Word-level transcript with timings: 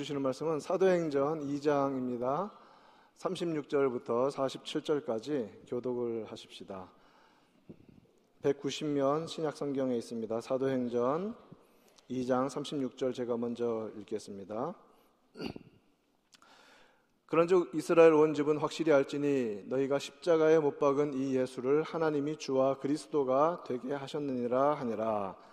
주시는 0.00 0.22
말씀은 0.22 0.60
사도행전 0.60 1.46
2장입니다. 1.46 2.50
36절부터 3.18 4.30
47절까지 4.30 5.68
교독을 5.68 6.24
하십시다. 6.24 6.90
190면 8.42 9.28
신약 9.28 9.58
성경에 9.58 9.98
있습니다. 9.98 10.40
사도행전 10.40 11.36
2장 12.08 12.48
36절 12.48 13.12
제가 13.12 13.36
먼저 13.36 13.90
읽겠습니다. 13.98 14.74
그런즉 17.26 17.72
이스라엘 17.74 18.14
온 18.14 18.32
집은 18.32 18.56
확실히 18.56 18.94
알지니 18.94 19.64
너희가 19.66 19.98
십자가에 19.98 20.60
못 20.60 20.78
박은 20.78 21.12
이 21.12 21.36
예수를 21.36 21.82
하나님이 21.82 22.38
주와 22.38 22.78
그리스도가 22.78 23.64
되게 23.66 23.92
하셨느니라 23.92 24.76
하니라. 24.76 25.49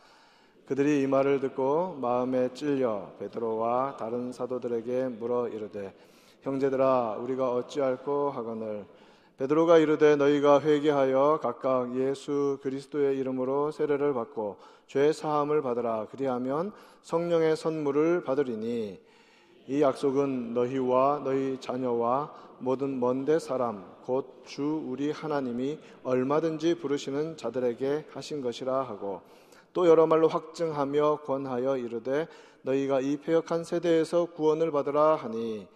그들이 0.68 1.02
이 1.02 1.08
말을 1.08 1.40
듣고 1.40 1.98
마음에 2.02 2.54
찔려 2.54 3.12
베드로와 3.20 3.96
다른 3.98 4.34
사도들에게 4.34 5.08
물어 5.18 5.48
이르되 5.48 5.94
형제들아 6.42 7.18
우리가 7.22 7.54
어찌할꼬 7.54 8.32
하거늘? 8.32 8.86
베드로가 9.38 9.78
이르되 9.78 10.18
너희가 10.18 10.60
회개하여 10.60 11.40
각각 11.42 11.96
예수 11.96 12.60
그리스도의 12.62 13.18
이름으로 13.18 13.72
세례를 13.72 14.14
받고 14.14 14.58
죄 14.88 15.14
사함을 15.14 15.62
받으라. 15.62 16.08
그리하면 16.12 16.74
성령의 17.02 17.56
선물을 17.56 18.24
받으리니 18.24 19.00
이 19.68 19.82
약속은 19.82 20.54
너희와 20.54 21.22
너희 21.24 21.60
자녀와 21.62 22.34
모든 22.60 23.00
먼데 23.00 23.40
사람 23.40 23.86
곧 24.06 24.38
주 24.48 24.82
우리 24.88 25.12
하나님이 25.12 25.78
얼마든지 26.04 26.76
부르시는 26.76 27.36
자들에게 27.36 28.06
하신 28.14 28.42
것이라 28.42 28.82
하고 28.84 29.22
또 29.78 29.88
여러 29.88 30.08
말로 30.08 30.28
확증하며 30.28 31.20
권하여 31.24 31.78
이르되 31.78 32.28
너희가 32.64 33.00
이 33.00 33.18
폐역한 33.18 33.64
세대에서 33.64 34.26
구원을 34.32 34.72
받으라 34.72 35.18
하니 35.18 35.68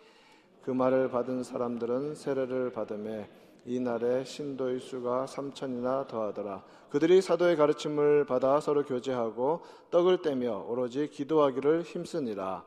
그 0.63 0.71
말을 0.71 1.11
받은 1.11 1.43
사람들은 1.43 2.15
세례를 2.15 2.71
받음에 2.71 3.29
이 3.67 3.79
날에 3.79 4.23
신도의 4.23 4.79
수가 4.79 5.27
삼천이나 5.27 6.07
더하더라. 6.07 6.63
그들이 6.89 7.21
사도의 7.21 7.55
가르침을 7.57 8.26
받아 8.26 8.59
서로 8.59 8.84
교제하고 8.85 9.61
떡을 9.91 10.23
떼며 10.23 10.65
오로지 10.67 11.07
기도하기를 11.07 11.83
힘쓰니라. 11.83 12.63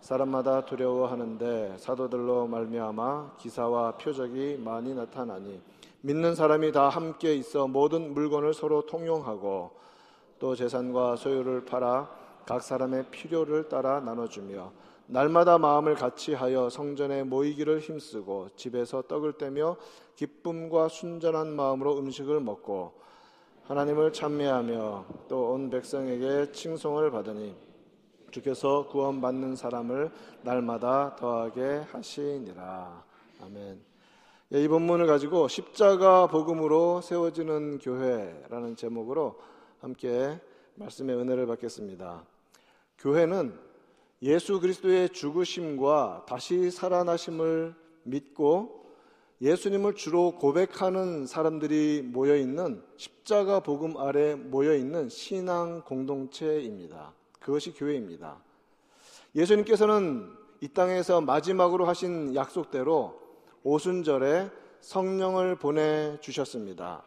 사람마다 0.00 0.66
두려워하는데 0.66 1.78
사도들로 1.78 2.46
말미암아 2.46 3.38
기사와 3.38 3.96
표적이 3.96 4.60
많이 4.62 4.94
나타나니 4.94 5.60
믿는 6.02 6.36
사람이 6.36 6.70
다 6.70 6.88
함께 6.90 7.34
있어 7.34 7.66
모든 7.66 8.14
물건을 8.14 8.54
서로 8.54 8.86
통용하고 8.86 9.80
또 10.40 10.56
재산과 10.56 11.14
소유를 11.16 11.64
팔아 11.64 12.10
각 12.46 12.62
사람의 12.62 13.04
필요를 13.12 13.68
따라 13.68 14.00
나눠주며 14.00 14.72
날마다 15.06 15.58
마음을 15.58 15.94
같이하여 15.94 16.70
성전에 16.70 17.22
모이기를 17.24 17.80
힘쓰고 17.80 18.48
집에서 18.56 19.02
떡을 19.02 19.34
떼며 19.34 19.76
기쁨과 20.16 20.88
순전한 20.88 21.54
마음으로 21.54 21.98
음식을 21.98 22.40
먹고 22.40 22.92
하나님을 23.64 24.12
찬미하며 24.12 25.04
또 25.28 25.52
온 25.52 25.70
백성에게 25.70 26.50
칭송을 26.52 27.10
받으니 27.10 27.54
주께서 28.30 28.86
구원받는 28.88 29.56
사람을 29.56 30.10
날마다 30.42 31.16
더하게 31.16 31.84
하시니라. 31.92 33.04
아멘. 33.42 33.80
예, 34.52 34.62
이 34.62 34.68
본문을 34.68 35.06
가지고 35.06 35.48
십자가 35.48 36.26
복음으로 36.28 37.00
세워지는 37.00 37.78
교회라는 37.78 38.76
제목으로 38.76 39.38
함께 39.80 40.38
말씀의 40.74 41.16
은혜를 41.16 41.46
받겠습니다. 41.46 42.22
교회는 42.98 43.58
예수 44.22 44.60
그리스도의 44.60 45.08
죽으심과 45.08 46.26
다시 46.28 46.70
살아나심을 46.70 47.74
믿고 48.02 48.80
예수님을 49.40 49.94
주로 49.94 50.32
고백하는 50.32 51.26
사람들이 51.26 52.02
모여 52.04 52.36
있는 52.36 52.82
십자가 52.98 53.60
복음 53.60 53.96
아래 53.96 54.34
모여 54.34 54.74
있는 54.74 55.08
신앙 55.08 55.80
공동체입니다. 55.80 57.14
그것이 57.40 57.72
교회입니다. 57.72 58.36
예수님께서는 59.34 60.30
이 60.60 60.68
땅에서 60.68 61.22
마지막으로 61.22 61.86
하신 61.86 62.34
약속대로 62.34 63.18
오순절에 63.62 64.50
성령을 64.80 65.56
보내 65.56 66.18
주셨습니다. 66.20 67.02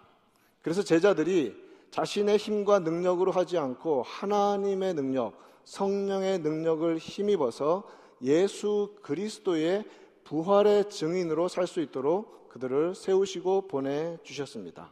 그래서 0.64 0.82
제자들이 0.82 1.63
자신의 1.94 2.38
힘과 2.38 2.80
능력으로 2.80 3.32
하지 3.32 3.60
않고 3.60 4.02
하나님의 4.02 4.96
능력, 4.96 5.38
성령의 5.64 6.40
능력을 6.40 6.98
힘입어서 6.98 7.84
예수 8.24 8.96
그리스도의 9.04 9.86
부활의 10.24 10.90
증인으로 10.90 11.48
살 11.48 11.68
수 11.68 11.82
있도록 11.82 12.50
그들을 12.50 12.96
세우시고 12.96 13.68
보내주셨습니다. 13.68 14.92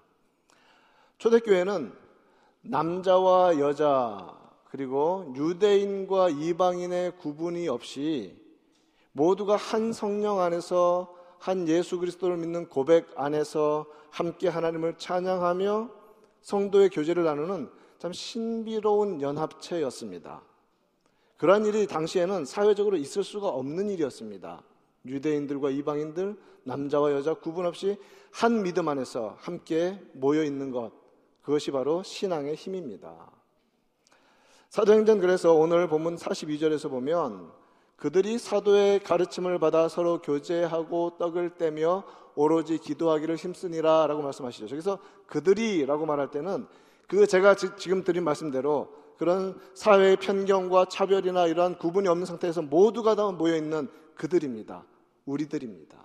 초대교회는 1.18 1.92
남자와 2.62 3.58
여자, 3.58 4.38
그리고 4.66 5.34
유대인과 5.36 6.30
이방인의 6.30 7.18
구분이 7.18 7.68
없이 7.68 8.40
모두가 9.12 9.56
한 9.56 9.92
성령 9.92 10.40
안에서 10.40 11.16
한 11.40 11.68
예수 11.68 11.98
그리스도를 11.98 12.38
믿는 12.38 12.70
고백 12.70 13.10
안에서 13.16 13.88
함께 14.12 14.50
하나님을 14.50 15.00
찬양하며 15.00 16.01
성도의 16.42 16.90
교제를 16.90 17.24
나누는 17.24 17.70
참 18.00 18.14
신비로운 18.14 19.22
연합체였습니다. 19.22 20.42
그러한 21.38 21.66
일이 21.66 21.88
당시에는 21.88 22.46
사회적으로 22.46 22.98
있을 22.98 23.24
수가 23.24 23.48
없는 23.48 23.90
일이었습니다. 23.90 24.62
유대인들과 25.06 25.72
이방인들, 25.72 26.38
남자와 26.64 27.12
여자 27.14 27.34
구분 27.34 27.66
없이 27.66 27.98
한 28.32 28.64
믿음 28.64 28.88
안에서 28.88 29.36
함께 29.40 30.00
모여 30.14 30.44
있는 30.44 30.72
것, 30.72 30.92
그것이 31.42 31.72
바로 31.72 32.04
신앙의 32.04 32.56
힘입니다. 32.56 33.32
사도행전 34.70 35.20
그래서 35.20 35.54
오늘 35.54 35.88
본문 35.88 36.16
42절에서 36.16 36.90
보면 36.90 37.52
그들이 38.02 38.40
사도의 38.40 39.02
가르침을 39.04 39.60
받아 39.60 39.88
서로 39.88 40.24
교제하고 40.24 41.18
떡을 41.20 41.52
떼며 41.60 42.04
오로지 42.34 42.80
기도하기를 42.80 43.36
힘쓰니라 43.36 44.08
라고 44.08 44.24
말씀하시죠. 44.24 44.66
여기서 44.72 44.98
그들이 45.28 45.86
라고 45.86 46.08
말할 46.08 46.32
때는 46.32 46.66
그 47.08 47.28
제가 47.28 47.54
지금 47.54 48.04
드린 48.04 48.24
말씀대로 48.24 48.90
그런 49.20 49.56
사회의 49.76 50.16
편견과 50.16 50.86
차별이나 50.86 51.46
이러한 51.46 51.78
구분이 51.78 52.08
없는 52.08 52.26
상태에서 52.26 52.64
모두가 52.64 53.14
다 53.14 53.30
모여 53.30 53.56
있는 53.56 53.88
그들입니다. 54.16 54.84
우리들입니다. 55.26 56.04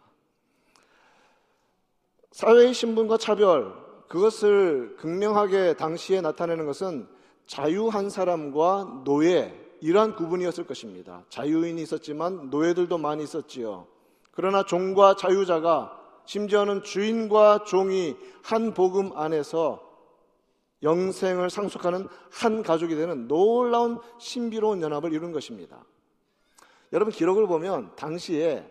사회의 2.30 2.74
신분과 2.74 3.16
차별 3.16 3.72
그것을 4.08 4.96
극명하게 4.98 5.78
당시에 5.78 6.20
나타내는 6.20 6.66
것은 6.66 7.08
자유한 7.46 8.10
사람과 8.10 9.00
노예 9.06 9.66
이러한 9.81 10.16
구분이었을 10.16 10.66
것입니다. 10.66 11.25
자유인이 11.28 11.81
있었지만 11.82 12.50
노예들도 12.50 12.98
많이 12.98 13.22
있었지요. 13.25 13.87
그러나 14.32 14.64
종과 14.64 15.16
자유자가 15.16 16.00
심지어는 16.26 16.82
주인과 16.82 17.64
종이 17.64 18.16
한 18.42 18.75
복음 18.75 19.16
안에서 19.16 19.82
영생을 20.82 21.50
상속하는 21.50 22.09
한 22.31 22.62
가족이 22.62 22.94
되는 22.94 23.28
놀라운 23.28 23.98
신비로운 24.19 24.82
연합을 24.82 25.12
이룬 25.12 25.32
것입니다. 25.32 25.84
여러분 26.93 27.12
기록을 27.12 27.47
보면 27.47 27.97
당시에 27.97 28.64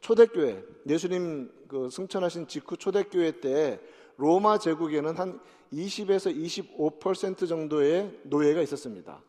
초대교회 0.00 0.64
예수님 0.86 1.50
그 1.66 1.90
승천하신 1.90 2.46
직후 2.46 2.76
초대교회 2.76 3.40
때 3.40 3.80
로마 4.16 4.58
제국에는 4.58 5.16
한 5.16 5.40
20에서 5.72 6.34
25% 6.34 7.48
정도의 7.48 8.20
노예가 8.24 8.62
있었습니다. 8.62 9.20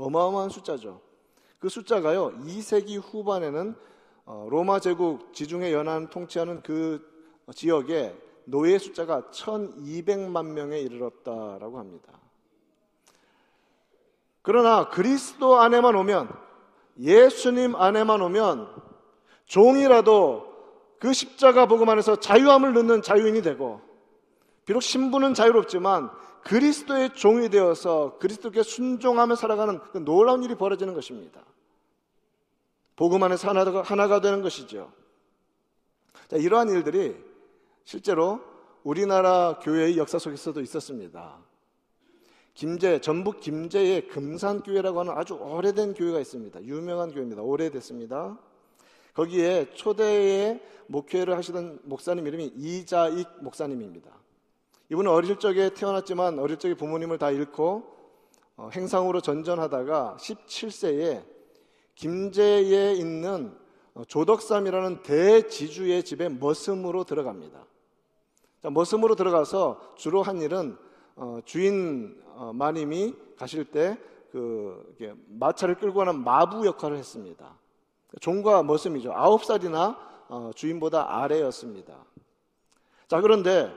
어마어마한 0.00 0.50
숫자죠. 0.50 1.00
그 1.58 1.68
숫자가요, 1.68 2.32
2세기 2.40 3.00
후반에는 3.00 3.74
어, 4.24 4.46
로마 4.50 4.80
제국 4.80 5.34
지중해 5.34 5.72
연안 5.72 6.08
통치하는 6.08 6.62
그 6.62 7.06
지역에 7.54 8.16
노예 8.44 8.78
숫자가 8.78 9.22
1200만 9.30 10.46
명에 10.46 10.78
이르렀다라고 10.80 11.78
합니다. 11.78 12.12
그러나 14.42 14.88
그리스도 14.88 15.58
안에만 15.58 15.94
오면 15.96 16.28
예수님 16.98 17.76
안에만 17.76 18.20
오면 18.22 18.68
종이라도 19.44 20.50
그 20.98 21.12
십자가 21.12 21.66
복음 21.66 21.88
안에서 21.88 22.16
자유함을 22.16 22.72
넣는 22.74 23.02
자유인이 23.02 23.42
되고 23.42 23.80
비록 24.64 24.82
신분은 24.82 25.34
자유롭지만 25.34 26.10
그리스도의 26.44 27.14
종이 27.14 27.48
되어서 27.48 28.16
그리스도께 28.18 28.62
순종하며 28.62 29.36
살아가는 29.36 29.78
그 29.92 29.98
놀라운 29.98 30.42
일이 30.42 30.54
벌어지는 30.54 30.94
것입니다. 30.94 31.42
복음 32.96 33.22
안에서 33.22 33.48
하나가, 33.48 33.82
하나가 33.82 34.20
되는 34.20 34.42
것이죠. 34.42 34.92
자, 36.28 36.36
이러한 36.36 36.68
일들이 36.68 37.16
실제로 37.84 38.40
우리나라 38.82 39.58
교회의 39.62 39.96
역사 39.96 40.18
속에서도 40.18 40.60
있었습니다. 40.60 41.38
김제, 42.54 43.00
전북 43.00 43.40
김제에 43.40 44.02
금산교회라고 44.02 45.00
하는 45.00 45.12
아주 45.16 45.34
오래된 45.34 45.94
교회가 45.94 46.20
있습니다. 46.20 46.62
유명한 46.64 47.10
교회입니다. 47.10 47.42
오래됐습니다. 47.42 48.38
거기에 49.14 49.72
초대의 49.72 50.60
목회를 50.86 51.36
하시던 51.36 51.80
목사님 51.84 52.26
이름이 52.26 52.52
이자익 52.56 53.26
목사님입니다. 53.40 54.19
이분은 54.90 55.10
어릴 55.10 55.36
적에 55.38 55.70
태어났지만 55.70 56.38
어릴 56.38 56.56
적에 56.56 56.74
부모님을 56.74 57.18
다 57.18 57.30
잃고 57.30 57.96
어, 58.56 58.70
행상으로 58.72 59.20
전전하다가 59.20 60.16
17세에 60.20 61.24
김제에 61.94 62.92
있는 62.94 63.56
어, 63.94 64.04
조덕삼이라는 64.04 65.02
대지주의 65.02 66.02
집에 66.04 66.28
머슴으로 66.28 67.04
들어갑니다. 67.04 67.64
자, 68.62 68.70
머슴으로 68.70 69.14
들어가서 69.14 69.94
주로 69.96 70.22
한 70.22 70.40
일은 70.42 70.76
어, 71.16 71.38
주인 71.44 72.22
마님이 72.54 73.14
가실 73.36 73.64
때 73.64 73.98
그 74.30 74.94
마차를 75.28 75.76
끌고 75.76 75.98
가는 75.98 76.22
마부 76.22 76.66
역할을 76.66 76.96
했습니다. 76.96 77.58
종과 78.20 78.62
머슴이죠. 78.62 79.12
아홉 79.12 79.44
살이나 79.44 79.98
주인보다 80.54 81.20
아래였습니다. 81.22 82.04
자 83.08 83.20
그런데 83.20 83.72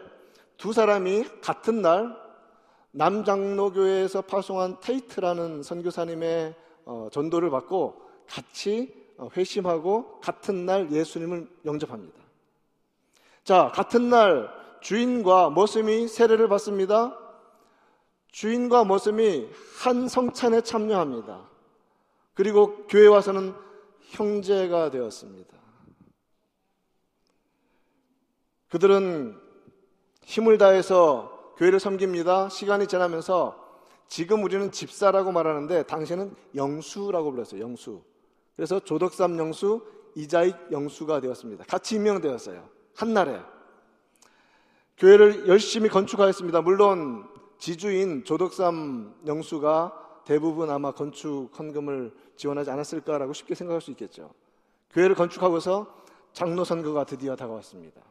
두 0.58 0.74
사람이 0.74 1.26
같은 1.42 1.82
날 1.82 2.16
남장로교회에서 2.92 4.22
파송한 4.22 4.80
테이트라는 4.82 5.64
선교사님의 5.64 6.56
어, 6.86 7.08
전도를 7.12 7.50
받고 7.50 8.02
같이 8.28 8.94
어, 9.18 9.30
회심하고 9.36 10.20
같은 10.20 10.66
날 10.66 10.92
예수님을 10.92 11.48
영접합니다. 11.66 12.22
자, 13.44 13.72
같은 13.74 14.10
날 14.10 14.50
주인과 14.82 15.50
머슴이 15.50 16.08
세례를 16.08 16.48
받습니다. 16.48 17.18
주인과 18.32 18.86
머슴이 18.86 19.50
한 19.84 20.08
성찬에 20.08 20.62
참여합니다. 20.62 21.50
그리고 22.34 22.86
교회 22.88 23.08
와서는 23.08 23.54
형제가 24.10 24.92
되었습니다. 24.92 25.54
그들은 28.70 29.40
힘을 30.26 30.58
다해서 30.58 31.54
교회를 31.58 31.80
섬깁니다. 31.80 32.50
시간이 32.50 32.88
지나면서 32.88 33.62
지금 34.08 34.44
우리는 34.44 34.72
집사라고 34.72 35.32
말하는데 35.32 35.84
당시에는 35.84 36.36
영수라고 36.56 37.32
불렀어요. 37.32 37.62
영수. 37.62 38.02
그래서 38.56 38.80
조덕삼 38.80 39.38
영수, 39.38 39.82
이자익 40.16 40.56
영수가 40.72 41.22
되었습니다. 41.22 41.66
같이 41.66 41.96
임명되었어요. 41.96 42.68
한날에. 42.96 43.40
교회를 44.98 45.48
열심히 45.48 45.90
건축하였습니다. 45.90 46.62
물론 46.62 47.28
지주인 47.58 48.24
조덕삼 48.24 49.16
영수가 49.26 50.22
대부분 50.26 50.70
아마 50.70 50.92
건축 50.92 51.50
헌금을 51.58 52.14
지원하지 52.36 52.70
않았을까라고 52.70 53.34
쉽게 53.34 53.56
생각할 53.56 53.82
수 53.82 53.92
있겠죠. 53.92 54.34
교회를 54.92 55.16
건축하고서 55.16 56.04
장로 56.34 56.64
선거가 56.64 57.06
드디어 57.06 57.36
다가왔습니다. 57.36 58.02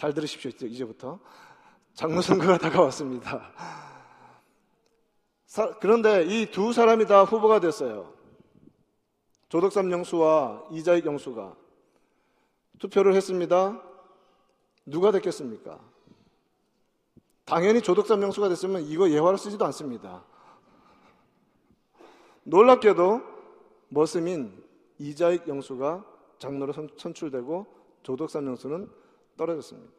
잘 0.00 0.14
들으십시오. 0.14 0.50
이제부터. 0.66 1.18
장로 1.92 2.22
선거가 2.22 2.56
다가왔습니다. 2.56 3.52
사, 5.44 5.74
그런데 5.78 6.24
이 6.24 6.50
두 6.50 6.72
사람이 6.72 7.04
다 7.04 7.24
후보가 7.24 7.60
됐어요. 7.60 8.14
조덕삼 9.50 9.92
영수와 9.92 10.68
이자익 10.70 11.04
영수가 11.04 11.54
투표를 12.78 13.14
했습니다. 13.14 13.82
누가 14.86 15.12
됐겠습니까? 15.12 15.78
당연히 17.44 17.82
조덕삼 17.82 18.22
영수가 18.22 18.48
됐으면 18.48 18.80
이거 18.84 19.10
예화를 19.10 19.36
쓰지도 19.36 19.66
않습니다. 19.66 20.24
놀랍게도 22.44 23.20
머슴인 23.90 24.64
이자익 24.96 25.46
영수가 25.46 26.06
장로로 26.38 26.72
선출되고 26.96 27.66
조덕삼 28.02 28.46
영수는 28.46 29.00
떨어졌습니다. 29.40 29.90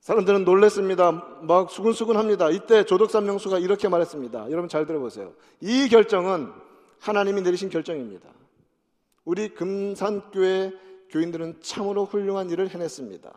사람들은 0.00 0.44
놀랬습니다. 0.44 1.12
막 1.42 1.70
수근수근합니다. 1.70 2.50
이때 2.50 2.84
조덕삼 2.84 3.24
명수가 3.24 3.60
이렇게 3.60 3.88
말했습니다. 3.88 4.50
여러분 4.50 4.68
잘 4.68 4.84
들어보세요. 4.84 5.32
이 5.60 5.88
결정은 5.88 6.52
하나님이 6.98 7.42
내리신 7.42 7.70
결정입니다. 7.70 8.28
우리 9.24 9.50
금산교회 9.50 10.72
교인들은 11.10 11.60
참으로 11.60 12.04
훌륭한 12.04 12.50
일을 12.50 12.70
해냈습니다. 12.70 13.32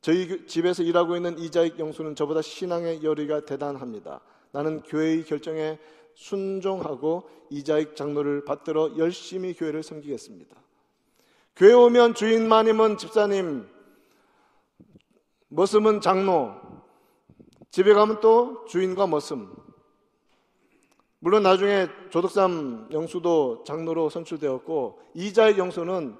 저희 0.00 0.46
집에서 0.46 0.82
일하고 0.82 1.16
있는 1.16 1.38
이자익 1.38 1.78
영수는 1.78 2.14
저보다 2.14 2.40
신앙의 2.40 3.02
열의가 3.02 3.44
대단합니다. 3.44 4.20
나는 4.52 4.80
교회의 4.82 5.24
결정에 5.24 5.78
순종하고 6.14 7.28
이자익 7.50 7.94
장로를 7.94 8.46
받들어 8.46 8.96
열심히 8.96 9.52
교회를 9.52 9.82
섬기겠습니다. 9.82 10.56
교회 11.58 11.72
오면 11.72 12.14
주인 12.14 12.48
마님은 12.48 12.98
집사님, 12.98 13.68
머슴은 15.48 16.00
장로, 16.00 16.54
집에 17.72 17.94
가면 17.94 18.20
또 18.20 18.64
주인과 18.66 19.08
머슴. 19.08 19.52
물론 21.18 21.42
나중에 21.42 21.88
조덕삼 22.10 22.90
영수도 22.92 23.64
장로로 23.64 24.08
선출되었고 24.08 25.00
이자의 25.14 25.58
영수는 25.58 26.16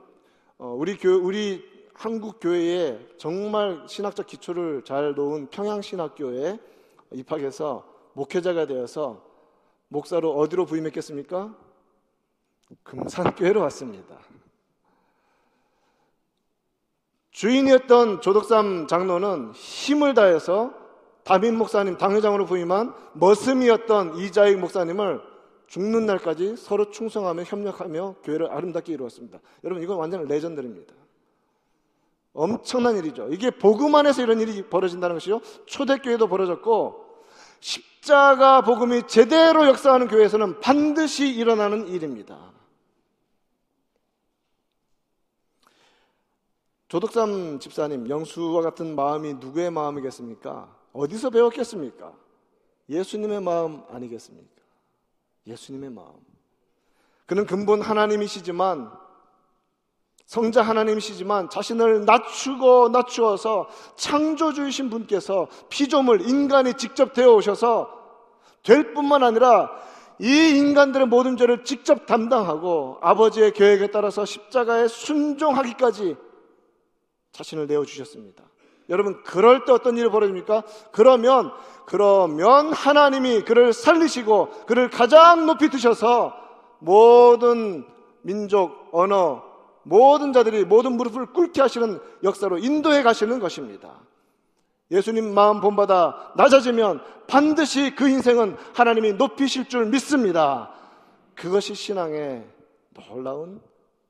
어, 0.59 0.75
우리 0.77 0.99
교 0.99 1.11
우리 1.11 1.65
한국 1.95 2.41
교회에 2.41 2.99
정말 3.17 3.85
신학적 3.87 4.27
기초를 4.27 4.83
잘 4.83 5.15
놓은 5.15 5.51
평양신학교에 5.51 6.59
입학해서 7.13 7.87
목회자가 8.15 8.67
되어서 8.67 9.25
목사로 9.87 10.33
어디로 10.33 10.67
부임했겠습니까? 10.67 11.57
금산교회로 12.83 13.61
왔습니다. 13.61 14.28
주인이었던 17.31 18.21
조덕삼 18.21 18.87
장로는 18.87 19.53
힘을 19.53 20.15
다해서 20.15 20.73
다빈 21.25 21.57
목사님 21.57 21.99
당회장으로 21.99 22.47
부임한 22.47 22.95
머슴이었던 23.13 24.17
이자익 24.17 24.59
목사님을 24.59 25.21
죽는 25.67 26.07
날까지 26.07 26.57
서로 26.57 26.91
충성하며 26.91 27.43
협력하며 27.43 28.17
교회를 28.25 28.51
아름답게 28.51 28.95
이루었습니다. 28.95 29.39
여러분 29.65 29.83
이건 29.83 29.99
완전 29.99 30.27
레전드입니다. 30.27 30.95
엄청난 32.33 32.97
일이죠. 32.97 33.29
이게 33.31 33.51
복음 33.51 33.95
안에서 33.95 34.23
이런 34.23 34.41
일이 34.41 34.63
벌어진다는 34.63 35.17
것이요. 35.17 35.41
초대교회도 35.67 36.29
벌어졌고 36.29 37.05
십자가 37.61 38.63
복음이 38.63 39.07
제대로 39.07 39.67
역사하는 39.67 40.09
교회에서는 40.09 40.61
반드시 40.61 41.29
일어나는 41.29 41.89
일입니다. 41.89 42.39
조덕삼 46.89 47.59
집사님, 47.61 48.09
영수와 48.09 48.63
같은 48.63 48.97
마음이 48.97 49.35
누구의 49.35 49.71
마음이겠습니까? 49.71 50.75
어디서 50.95 51.29
배웠겠습니까? 51.31 52.13
예수님의 52.89 53.43
마음 53.43 53.83
아니겠습니까? 53.91 54.49
예수님의 55.47 55.91
마음. 55.91 56.15
그는 57.27 57.45
근본 57.45 57.83
하나님이시지만, 57.83 58.91
성자 60.25 60.63
하나님이시지만 60.63 61.51
자신을 61.51 62.07
낮추고 62.07 62.89
낮추어서 62.89 63.69
창조주이신 63.97 64.89
분께서 64.89 65.49
피조물, 65.69 66.23
인간이 66.23 66.75
직접 66.75 67.13
되어 67.13 67.35
오셔서 67.35 67.91
될 68.63 68.95
뿐만 68.95 69.23
아니라 69.23 69.71
이 70.19 70.27
인간들의 70.27 71.07
모든 71.07 71.37
죄를 71.37 71.65
직접 71.65 72.07
담당하고 72.07 72.99
아버지의 73.01 73.53
계획에 73.53 73.91
따라서 73.91 74.25
십자가에 74.25 74.89
순종하기까지 74.89 76.17
자신을 77.33 77.67
내어주셨습니다. 77.67 78.45
여러분, 78.89 79.23
그럴 79.23 79.65
때 79.65 79.73
어떤 79.73 79.97
일이 79.99 80.09
벌어집니까? 80.09 80.63
그러면, 80.93 81.53
그러면 81.87 82.73
하나님이 82.73 83.43
그를 83.43 83.73
살리시고 83.73 84.67
그를 84.67 84.89
가장 84.89 85.47
높이 85.47 85.69
드셔서 85.69 86.35
모든 86.79 87.87
민족, 88.23 88.89
언어, 88.93 89.43
모든 89.83 90.33
자들이 90.33 90.65
모든 90.65 90.93
무릎을 90.93 91.33
꿇게 91.33 91.61
하시는 91.61 92.01
역사로 92.23 92.59
인도해 92.59 93.03
가시는 93.03 93.41
것입니다. 93.41 94.01
예수님 94.91 95.35
마음 95.35 95.61
본받아 95.61 96.33
낮아지면 96.37 97.03
반드시 97.27 97.95
그 97.95 98.09
인생은 98.09 98.57
하나님이 98.75 99.15
높이실 99.15 99.69
줄 99.69 99.87
믿습니다. 99.87 100.73
그것이 101.35 101.75
신앙의 101.75 102.47
놀라운 102.95 103.61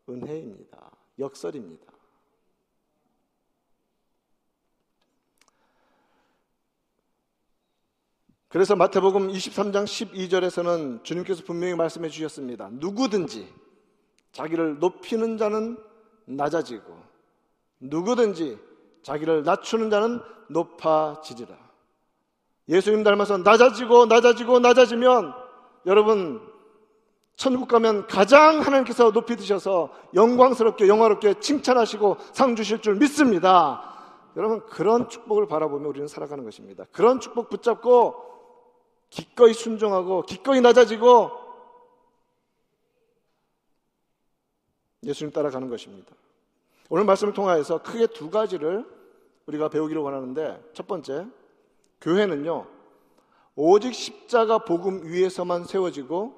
은혜입니다. 0.09 0.79
역설입니다. 1.19 1.88
그래서 8.49 8.75
마태복음 8.77 9.29
23장 9.29 9.85
12절에서는 9.85 11.05
주님께서 11.05 11.43
분명히 11.45 11.75
말씀해 11.75 12.09
주셨습니다. 12.09 12.71
누구든지 12.73 13.47
자기를 14.33 14.79
높이는 14.79 15.37
자는 15.37 15.77
낮아지고 16.25 16.97
누구든지 17.81 18.59
자기를 19.03 19.43
낮추는 19.43 19.91
자는 19.91 20.21
높아지리라. 20.49 21.55
예수님 22.71 23.03
닮아서 23.03 23.37
낮아지고 23.39 24.07
낮아지고 24.07 24.61
낮아지면 24.61 25.35
여러분 25.87 26.41
천국 27.37 27.69
가면 27.69 28.07
가장 28.07 28.61
하나님께서 28.61 29.13
높이 29.13 29.37
드셔서 29.37 29.91
영광스럽게 30.15 30.89
영화롭게 30.89 31.35
칭찬하시고 31.41 32.17
상 32.33 32.57
주실 32.57 32.81
줄 32.81 32.97
믿습니다. 32.97 33.95
여러분 34.37 34.65
그런 34.67 35.09
축복을 35.09 35.47
바라보며 35.47 35.89
우리는 35.89 36.09
살아가는 36.09 36.45
것입니다. 36.45 36.85
그런 36.93 37.21
축복 37.21 37.49
붙잡고 37.49 38.38
기꺼이 39.11 39.55
순종하고 39.55 40.23
기꺼이 40.23 40.61
낮아지고 40.61 41.31
예수님 45.05 45.33
따라가는 45.33 45.69
것입니다. 45.69 46.15
오늘 46.91 47.05
말씀을 47.05 47.33
통하여서 47.33 47.83
크게 47.83 48.09
두 48.09 48.31
가지를 48.31 48.87
우리가 49.47 49.69
배우기를 49.69 50.03
원하는데 50.03 50.71
첫 50.75 50.87
번째 50.87 51.27
교회는요 52.01 52.67
오직 53.55 53.95
십자가 53.95 54.59
복음 54.59 55.07
위에서만 55.07 55.65
세워지고 55.65 56.35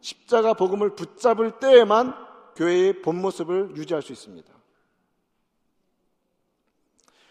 십자가 0.00 0.54
복음을 0.54 0.94
붙잡을 0.94 1.58
때에만 1.58 2.14
교회의 2.56 3.02
본 3.02 3.20
모습을 3.20 3.76
유지할 3.76 4.02
수 4.02 4.12
있습니다. 4.12 4.52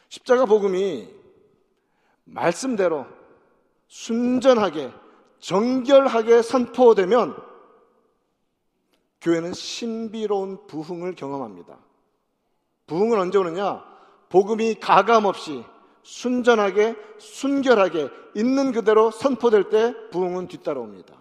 십자가 0.10 0.46
복음이 0.46 1.14
말씀대로 2.24 3.06
순전하게 3.88 4.92
정결하게 5.40 6.42
선포되면 6.42 7.38
교회는 9.22 9.54
신비로운 9.54 10.68
부흥을 10.68 11.16
경험합니다. 11.16 11.78
부흥은 12.86 13.20
언제 13.20 13.38
오느냐? 13.38 13.84
복음이 14.30 14.76
가감 14.76 15.26
없이 15.26 15.64
순전하게 16.04 16.96
순결하게 17.18 18.10
있는 18.36 18.72
그대로 18.72 19.12
선포될 19.12 19.70
때 19.70 19.94
부흥은 20.12 20.48
뒤따라옵니다. 20.48 21.16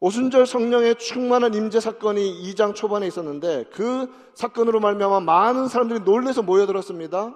오순절 0.00 0.46
성령의 0.46 0.96
충만한 0.96 1.54
임재 1.54 1.80
사건이 1.80 2.42
2장 2.44 2.74
초반에 2.74 3.06
있었는데 3.08 3.64
그 3.72 4.08
사건으로 4.34 4.78
말미암아 4.78 5.20
많은 5.20 5.66
사람들이 5.66 6.00
놀래서 6.00 6.42
모여들었습니다. 6.42 7.34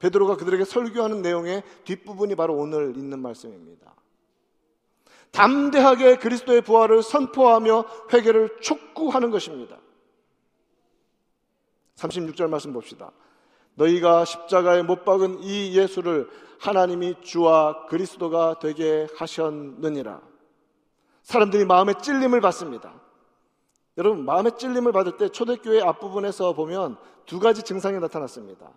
베드로가 0.00 0.36
그들에게 0.36 0.64
설교하는 0.64 1.22
내용의 1.22 1.62
뒷부분이 1.84 2.34
바로 2.34 2.54
오늘 2.56 2.96
있는 2.96 3.20
말씀입니다. 3.20 3.94
담대하게 5.30 6.16
그리스도의 6.16 6.62
부활을 6.62 7.02
선포하며 7.02 7.84
회개를 8.12 8.60
촉구하는 8.60 9.30
것입니다. 9.30 9.78
36절 11.96 12.48
말씀 12.48 12.72
봅시다. 12.72 13.12
너희가 13.74 14.24
십자가에 14.24 14.82
못 14.82 15.04
박은 15.04 15.42
이 15.42 15.76
예수를 15.76 16.28
하나님이 16.58 17.20
주와 17.20 17.86
그리스도가 17.86 18.58
되게 18.58 19.06
하셨느니라. 19.16 20.20
사람들이 21.22 21.64
마음의 21.64 21.96
찔림을 22.02 22.40
받습니다. 22.40 23.00
여러분, 23.98 24.24
마음의 24.24 24.56
찔림을 24.56 24.92
받을 24.92 25.16
때 25.16 25.28
초대교회 25.28 25.82
앞부분에서 25.82 26.54
보면 26.54 26.96
두 27.26 27.38
가지 27.38 27.62
증상이 27.62 27.98
나타났습니다. 28.00 28.70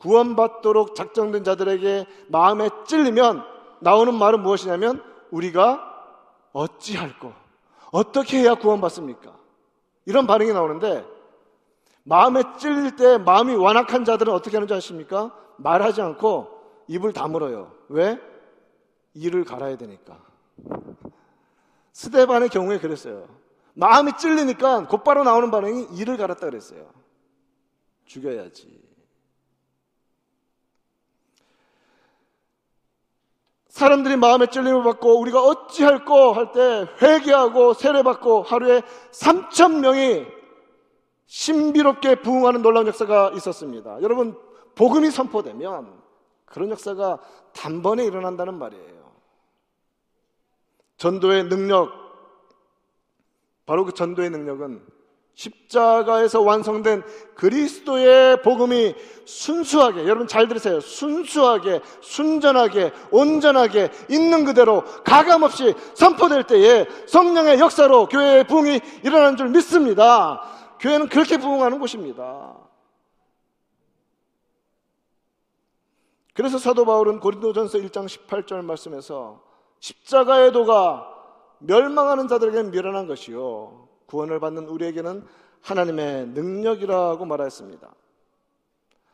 구원받도록 0.00 0.94
작정된 0.94 1.44
자들에게 1.44 2.06
마음에 2.28 2.70
찔리면 2.86 3.44
나오는 3.80 4.14
말은 4.14 4.42
무엇이냐면 4.42 5.02
우리가 5.30 5.86
어찌할꼬 6.52 7.32
어떻게 7.92 8.40
해야 8.40 8.54
구원받습니까? 8.54 9.36
이런 10.06 10.26
반응이 10.26 10.52
나오는데 10.52 11.04
마음에 12.02 12.42
찔릴 12.58 12.96
때 12.96 13.18
마음이 13.18 13.54
완악한 13.54 14.04
자들은 14.04 14.32
어떻게 14.32 14.56
하는지 14.56 14.72
아십니까? 14.74 15.34
말하지 15.58 16.00
않고 16.00 16.48
입을 16.88 17.12
다물어요. 17.12 17.72
왜? 17.88 18.18
이를 19.14 19.44
갈아야 19.44 19.76
되니까. 19.76 20.18
스테반의 21.92 22.48
경우에 22.48 22.78
그랬어요. 22.78 23.28
마음이 23.74 24.16
찔리니까 24.16 24.88
곧바로 24.88 25.24
나오는 25.24 25.50
반응이 25.50 25.88
이를 25.96 26.16
갈았다 26.16 26.46
그랬어요. 26.46 26.88
죽여야지. 28.06 28.89
사람들이 33.80 34.16
마음에 34.16 34.46
찔림을 34.46 34.84
받고 34.84 35.18
우리가 35.20 35.42
어찌할꼬 35.42 36.32
할 36.34 36.52
때 36.52 36.86
회개하고 37.00 37.72
세례받고 37.72 38.42
하루에 38.42 38.82
3천 39.10 39.80
명이 39.80 40.26
신비롭게 41.24 42.16
부흥하는 42.16 42.60
놀라운 42.60 42.86
역사가 42.88 43.30
있었습니다. 43.36 44.02
여러분 44.02 44.38
복음이 44.74 45.10
선포되면 45.10 45.98
그런 46.44 46.70
역사가 46.70 47.20
단번에 47.54 48.04
일어난다는 48.04 48.58
말이에요. 48.58 49.00
전도의 50.98 51.44
능력, 51.44 51.90
바로 53.64 53.86
그 53.86 53.92
전도의 53.92 54.28
능력은 54.28 54.84
십자가에서 55.40 56.42
완성된 56.42 57.02
그리스도의 57.34 58.42
복음이 58.42 58.94
순수하게, 59.24 60.02
여러분 60.02 60.26
잘 60.26 60.48
들으세요. 60.48 60.80
순수하게, 60.80 61.80
순전하게, 62.02 62.92
온전하게 63.10 63.90
있는 64.10 64.44
그대로 64.44 64.84
가감없이 65.02 65.74
선포될 65.94 66.44
때에 66.44 66.86
성령의 67.06 67.58
역사로 67.58 68.08
교회의 68.08 68.44
부흥이 68.44 68.80
일어나는 69.02 69.38
줄 69.38 69.48
믿습니다. 69.48 70.42
교회는 70.78 71.08
그렇게 71.08 71.38
부흥하는 71.38 71.78
곳입니다. 71.78 72.56
그래서 76.34 76.58
사도 76.58 76.84
바울은 76.84 77.20
고린도전서 77.20 77.78
1장 77.78 78.06
18절 78.06 78.62
말씀에서 78.62 79.42
십자가의 79.78 80.52
도가 80.52 81.08
멸망하는 81.60 82.28
자들에게는 82.28 82.70
미련한 82.70 83.06
것이요. 83.06 83.89
구원을 84.10 84.40
받는 84.40 84.66
우리에게는 84.66 85.24
하나님의 85.62 86.26
능력이라고 86.28 87.24
말하였습니다. 87.24 87.94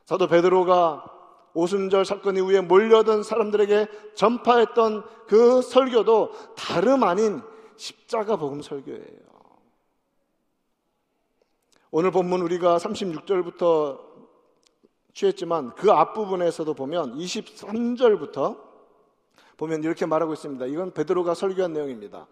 사도 0.07 0.27
베드로가 0.27 1.13
오순절 1.53 2.05
사건 2.05 2.37
이후에 2.37 2.61
몰려든 2.61 3.23
사람들에게 3.23 3.89
전파했던 4.15 5.05
그 5.27 5.63
설교도 5.63 6.33
다름 6.57 7.03
아닌 7.05 7.43
십자가 7.77 8.37
복음 8.37 8.63
설교예요. 8.63 9.27
오늘 11.91 12.11
본문 12.11 12.43
우리가 12.43 12.79
36절부터 12.79 14.01
취했지만 15.13 15.75
그 15.75 15.91
앞부분에서도 15.91 16.73
보면 16.75 17.17
23절부터 17.17 18.59
보면 19.57 19.83
이렇게 19.83 20.05
말하고 20.05 20.35
있습니다. 20.35 20.67
이건 20.67 20.93
베드로가 20.93 21.35
설교한 21.35 21.73
내용입니다. 21.73 22.27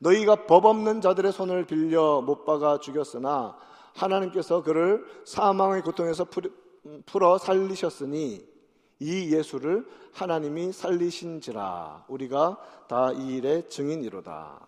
너희가 0.00 0.46
법 0.46 0.64
없는 0.66 1.00
자들의 1.00 1.32
손을 1.32 1.64
빌려 1.66 2.20
못 2.20 2.44
박아 2.44 2.80
죽였으나 2.80 3.56
하나님께서 3.94 4.62
그를 4.62 5.04
사망의 5.24 5.82
고통에서 5.82 6.26
풀어 7.06 7.38
살리셨으니 7.38 8.48
이 9.00 9.34
예수를 9.34 9.86
하나님이 10.12 10.72
살리신지라 10.72 12.04
우리가 12.08 12.58
다 12.88 13.12
이 13.12 13.36
일의 13.36 13.68
증인이로다. 13.68 14.66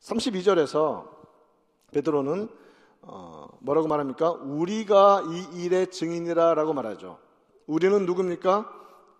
32절에서 0.00 1.08
베드로는 1.92 2.48
어, 3.02 3.46
뭐라고 3.60 3.86
말합니까? 3.88 4.30
우리가 4.32 5.22
이 5.28 5.64
일의 5.64 5.90
증인이라라고 5.90 6.72
말하죠. 6.72 7.18
우리는 7.66 8.04
누굽니까? 8.04 8.72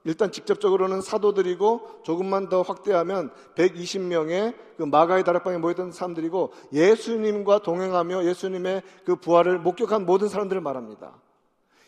일단 0.06 0.30
직접적으로는 0.30 1.00
사도들이고 1.00 2.02
조금만 2.04 2.48
더 2.48 2.62
확대하면 2.62 3.32
120명의 3.56 4.54
그 4.76 4.84
마가의 4.84 5.24
다락방에 5.24 5.58
모였던 5.58 5.90
사람들이고 5.90 6.52
예수님과 6.72 7.58
동행하며 7.58 8.24
예수님의 8.24 8.82
그 9.04 9.16
부활을 9.16 9.58
목격한 9.58 10.06
모든 10.06 10.28
사람들을 10.28 10.62
말합니다. 10.62 11.12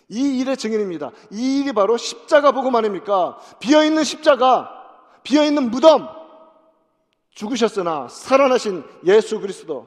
이 0.09 0.41
일의 0.41 0.57
증인입니다. 0.57 1.13
이 1.31 1.61
일이 1.61 1.73
바로 1.73 1.97
십자가 1.97 2.51
복음 2.51 2.75
아닙니까? 2.75 3.39
비어있는 3.61 4.03
십자가, 4.03 4.69
비어있는 5.23 5.71
무덤, 5.71 6.09
죽으셨으나 7.31 8.09
살아나신 8.09 8.83
예수 9.07 9.39
그리스도. 9.39 9.87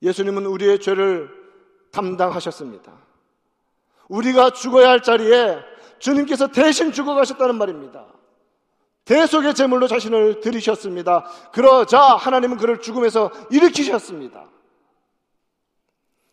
예수님은 0.00 0.46
우리의 0.46 0.80
죄를 0.80 1.28
담당하셨습니다. 1.92 2.90
우리가 4.08 4.50
죽어야 4.50 4.88
할 4.88 5.02
자리에 5.02 5.73
주님께서 5.98 6.48
대신 6.48 6.92
죽어가셨다는 6.92 7.56
말입니다. 7.56 8.06
대속의 9.04 9.54
제물로 9.54 9.86
자신을 9.86 10.40
들이셨습니다. 10.40 11.24
그러자 11.52 12.00
하나님은 12.00 12.56
그를 12.56 12.80
죽음에서 12.80 13.30
일으키셨습니다. 13.50 14.44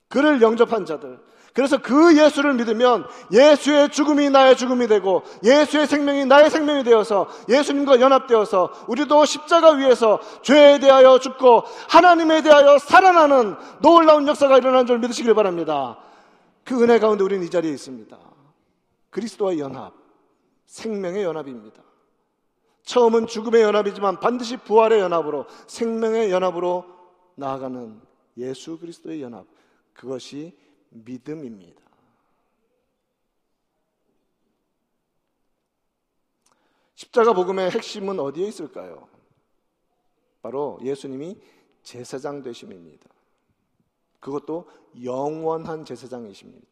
그를 0.07 0.41
영접한 0.41 0.85
자들. 0.85 1.19
그래서 1.53 1.79
그 1.79 2.17
예수를 2.17 2.53
믿으면 2.53 3.05
예수의 3.31 3.89
죽음이 3.89 4.29
나의 4.29 4.55
죽음이 4.55 4.87
되고 4.87 5.23
예수의 5.43 5.85
생명이 5.85 6.25
나의 6.25 6.49
생명이 6.49 6.85
되어서 6.85 7.27
예수님과 7.49 7.99
연합되어서 7.99 8.85
우리도 8.87 9.25
십자가 9.25 9.71
위에서 9.71 10.21
죄에 10.43 10.79
대하여 10.79 11.19
죽고 11.19 11.63
하나님에 11.89 12.41
대하여 12.41 12.77
살아나는 12.77 13.57
놀라운 13.81 14.27
역사가 14.29 14.59
일어난 14.59 14.85
줄 14.85 14.99
믿으시길 14.99 15.33
바랍니다. 15.33 15.97
그 16.63 16.81
은혜 16.81 16.99
가운데 16.99 17.23
우리는 17.23 17.45
이 17.45 17.49
자리에 17.49 17.71
있습니다. 17.71 18.30
그리스도와 19.11 19.57
연합, 19.59 19.93
생명의 20.65 21.23
연합입니다. 21.23 21.83
처음은 22.83 23.27
죽음의 23.27 23.61
연합이지만 23.61 24.19
반드시 24.19 24.57
부활의 24.57 24.99
연합으로 24.99 25.45
생명의 25.67 26.31
연합으로 26.31 26.85
나아가는 27.35 28.01
예수 28.37 28.79
그리스도의 28.79 29.21
연합. 29.21 29.45
그것이 29.93 30.57
믿음입니다. 30.89 31.81
십자가 36.95 37.33
복음의 37.33 37.71
핵심은 37.71 38.19
어디에 38.19 38.47
있을까요? 38.47 39.07
바로 40.41 40.79
예수님이 40.81 41.39
제사장 41.83 42.41
되심입니다. 42.41 43.09
그것도 44.19 44.69
영원한 45.03 45.83
제사장이십니다. 45.83 46.67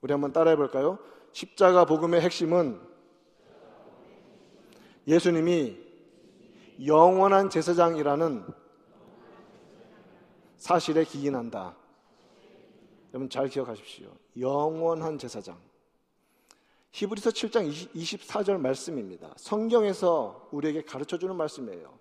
우리 0.00 0.12
한번 0.12 0.32
따라해 0.32 0.56
볼까요? 0.56 0.98
십자가 1.32 1.84
복음의 1.84 2.20
핵심은 2.20 2.80
예수님이 5.06 5.78
영원한 6.84 7.50
제사장이라는 7.50 8.46
사실에 10.56 11.04
기인한다. 11.04 11.76
여러분 13.12 13.28
잘 13.28 13.48
기억하십시오. 13.48 14.08
영원한 14.38 15.18
제사장. 15.18 15.58
히브리서 16.92 17.30
7장 17.30 17.70
24절 17.94 18.58
말씀입니다. 18.58 19.32
성경에서 19.36 20.48
우리에게 20.52 20.82
가르쳐 20.82 21.18
주는 21.18 21.34
말씀이에요. 21.36 21.98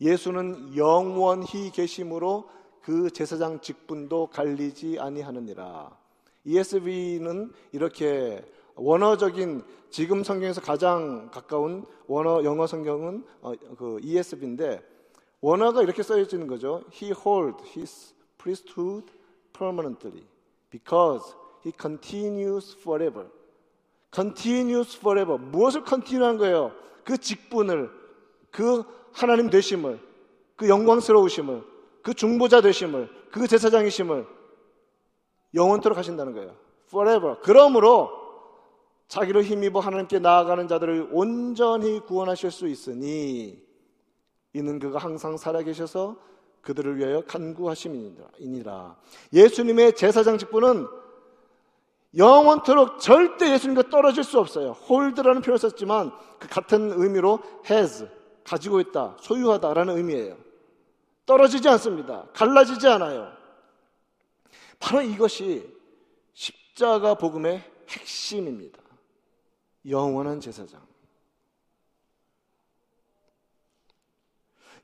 예수는 0.00 0.76
영원히 0.76 1.70
계심으로 1.70 2.48
그 2.80 3.10
제사장 3.10 3.60
직분도 3.60 4.28
갈리지 4.28 4.98
아니하느니라. 4.98 5.96
ESV는 6.44 7.52
이렇게 7.70 8.44
원어적인 8.74 9.62
지금 9.90 10.24
성경에서 10.24 10.60
가장 10.60 11.30
가까운 11.30 11.84
원어 12.06 12.44
영어 12.44 12.66
성경은 12.66 13.24
어, 13.42 13.52
그 13.76 13.98
ESV인데 14.02 14.82
원어가 15.40 15.82
이렇게 15.82 16.02
써 16.02 16.18
있는 16.18 16.46
거죠. 16.46 16.82
He 16.92 17.12
hold 17.12 17.62
his 17.76 18.14
priesthood 18.38 19.12
permanently 19.52 20.24
because 20.70 21.34
he 21.64 21.72
continues 21.78 22.76
forever. 22.78 23.28
continues 24.12 24.96
forever. 24.96 25.38
무엇을 25.38 25.84
continue한 25.84 26.38
거예요? 26.38 26.72
그 27.04 27.18
직분을, 27.18 27.90
그 28.50 28.84
하나님 29.12 29.50
되심을, 29.50 29.98
그 30.56 30.68
영광스러우심을, 30.68 31.62
그 32.02 32.14
중보자 32.14 32.60
되심을, 32.60 33.08
그 33.30 33.46
제사장이심을 33.46 34.26
영원토록 35.54 35.98
하신다는 35.98 36.34
거예요. 36.34 36.54
forever. 36.88 37.36
그러므로 37.42 38.21
자기를 39.12 39.42
힘입어 39.42 39.78
하나님께 39.78 40.20
나아가는 40.20 40.66
자들을 40.66 41.10
온전히 41.12 42.00
구원하실 42.00 42.50
수 42.50 42.66
있으니 42.66 43.62
이는 44.54 44.78
그가 44.78 44.98
항상 44.98 45.36
살아계셔서 45.36 46.16
그들을 46.62 46.96
위하여 46.96 47.20
간구하심이니라. 47.26 48.96
예수님의 49.34 49.96
제사장 49.96 50.38
직분은 50.38 50.86
영원토록 52.16 53.00
절대 53.00 53.52
예수님과 53.52 53.90
떨어질 53.90 54.24
수 54.24 54.40
없어요. 54.40 54.70
홀드라는 54.70 55.42
표현을 55.42 55.58
썼지만 55.58 56.10
그 56.38 56.48
같은 56.48 56.92
의미로 56.98 57.40
has, 57.70 58.08
가지고 58.44 58.80
있다, 58.80 59.18
소유하다라는 59.20 59.98
의미예요. 59.98 60.38
떨어지지 61.26 61.68
않습니다. 61.68 62.28
갈라지지 62.32 62.88
않아요. 62.88 63.30
바로 64.78 65.02
이것이 65.02 65.70
십자가 66.32 67.12
복음의 67.12 67.62
핵심입니다. 67.90 68.81
영원한 69.88 70.40
제사장. 70.40 70.80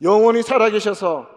영원히 0.03 0.43
살아계셔서 0.43 1.29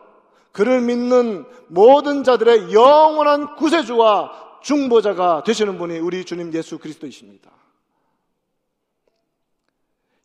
그를 0.51 0.81
믿는 0.81 1.45
모든 1.67 2.23
자들의 2.23 2.73
영원한 2.73 3.55
구세주와 3.55 4.59
중보자가 4.61 5.43
되시는 5.43 5.77
분이 5.77 5.99
우리 5.99 6.25
주님 6.25 6.53
예수 6.53 6.77
그리스도이십니다. 6.77 7.49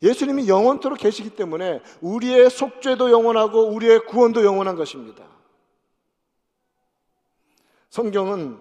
예수님이 0.03 0.49
영원토록 0.49 0.99
계시기 0.99 1.31
때문에 1.31 1.81
우리의 2.03 2.51
속죄도 2.51 3.11
영원하고 3.11 3.69
우리의 3.69 4.05
구원도 4.07 4.45
영원한 4.45 4.77
것입니다. 4.77 5.25
성경은 7.89 8.59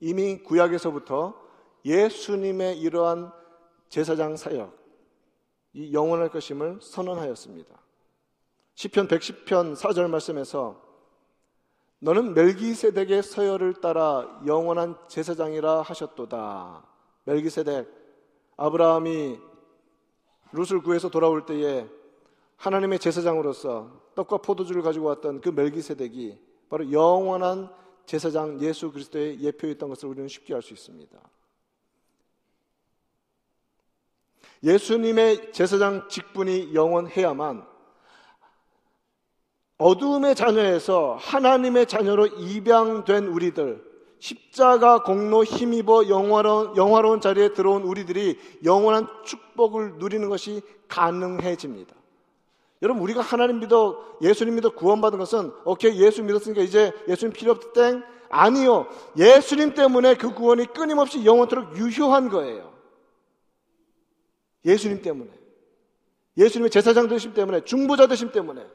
이미 0.00 0.38
구약에서부터 0.42 1.40
예수님의 1.84 2.80
이러한 2.80 3.32
제사장 3.94 4.34
사역, 4.34 4.76
이 5.72 5.92
영원할 5.92 6.28
것임을 6.28 6.80
선언하였습니다. 6.82 7.78
시편 8.74 9.06
110편 9.06 9.76
4절 9.76 10.10
말씀에서 10.10 10.82
너는 12.00 12.34
멜기세덱의 12.34 13.22
서열을 13.22 13.74
따라 13.74 14.42
영원한 14.48 14.96
제사장이라 15.06 15.82
하셨도다. 15.82 16.84
멜기세덱 17.22 17.88
아브라함이 18.56 19.38
룻을 20.50 20.82
구해서 20.82 21.08
돌아올 21.08 21.46
때에 21.46 21.88
하나님의 22.56 22.98
제사장으로서 22.98 24.10
떡과 24.16 24.38
포도주를 24.38 24.82
가지고 24.82 25.06
왔던 25.06 25.40
그 25.40 25.50
멜기세덱이 25.50 26.36
바로 26.68 26.90
영원한 26.90 27.72
제사장 28.06 28.60
예수 28.60 28.90
그리스도의 28.90 29.40
예표였던 29.40 29.88
것을 29.88 30.08
우리는 30.08 30.26
쉽게 30.26 30.52
알 30.52 30.62
수 30.62 30.72
있습니다. 30.72 31.16
예수님의 34.64 35.52
제사장 35.52 36.08
직분이 36.08 36.74
영원해야만 36.74 37.64
어두움의 39.76 40.34
자녀에서 40.34 41.18
하나님의 41.20 41.86
자녀로 41.86 42.26
입양된 42.26 43.26
우리들, 43.26 43.82
십자가 44.20 45.02
공로 45.02 45.44
힘입어 45.44 46.08
영화로운, 46.08 46.76
영화로운 46.76 47.20
자리에 47.20 47.52
들어온 47.52 47.82
우리들이 47.82 48.38
영원한 48.64 49.06
축복을 49.24 49.96
누리는 49.98 50.28
것이 50.28 50.62
가능해집니다. 50.88 51.94
여러분, 52.82 53.02
우리가 53.02 53.20
하나님 53.20 53.60
믿어, 53.60 53.98
예수님 54.22 54.54
믿어 54.54 54.70
구원받은 54.70 55.18
것은, 55.18 55.52
오케이, 55.64 56.00
예수 56.00 56.22
믿었으니까 56.22 56.62
이제 56.62 56.92
예수님 57.08 57.32
필요 57.32 57.52
없다 57.52 57.72
땡? 57.72 58.02
아니요. 58.30 58.86
예수님 59.18 59.74
때문에 59.74 60.14
그 60.14 60.32
구원이 60.34 60.66
끊임없이 60.66 61.24
영원토록 61.24 61.76
유효한 61.76 62.28
거예요. 62.28 62.73
예수님 64.64 65.02
때문에. 65.02 65.30
예수님의 66.36 66.70
제사장 66.70 67.08
되심 67.08 67.34
때문에, 67.34 67.64
중보자 67.64 68.06
되심 68.06 68.32
때문에. 68.32 68.66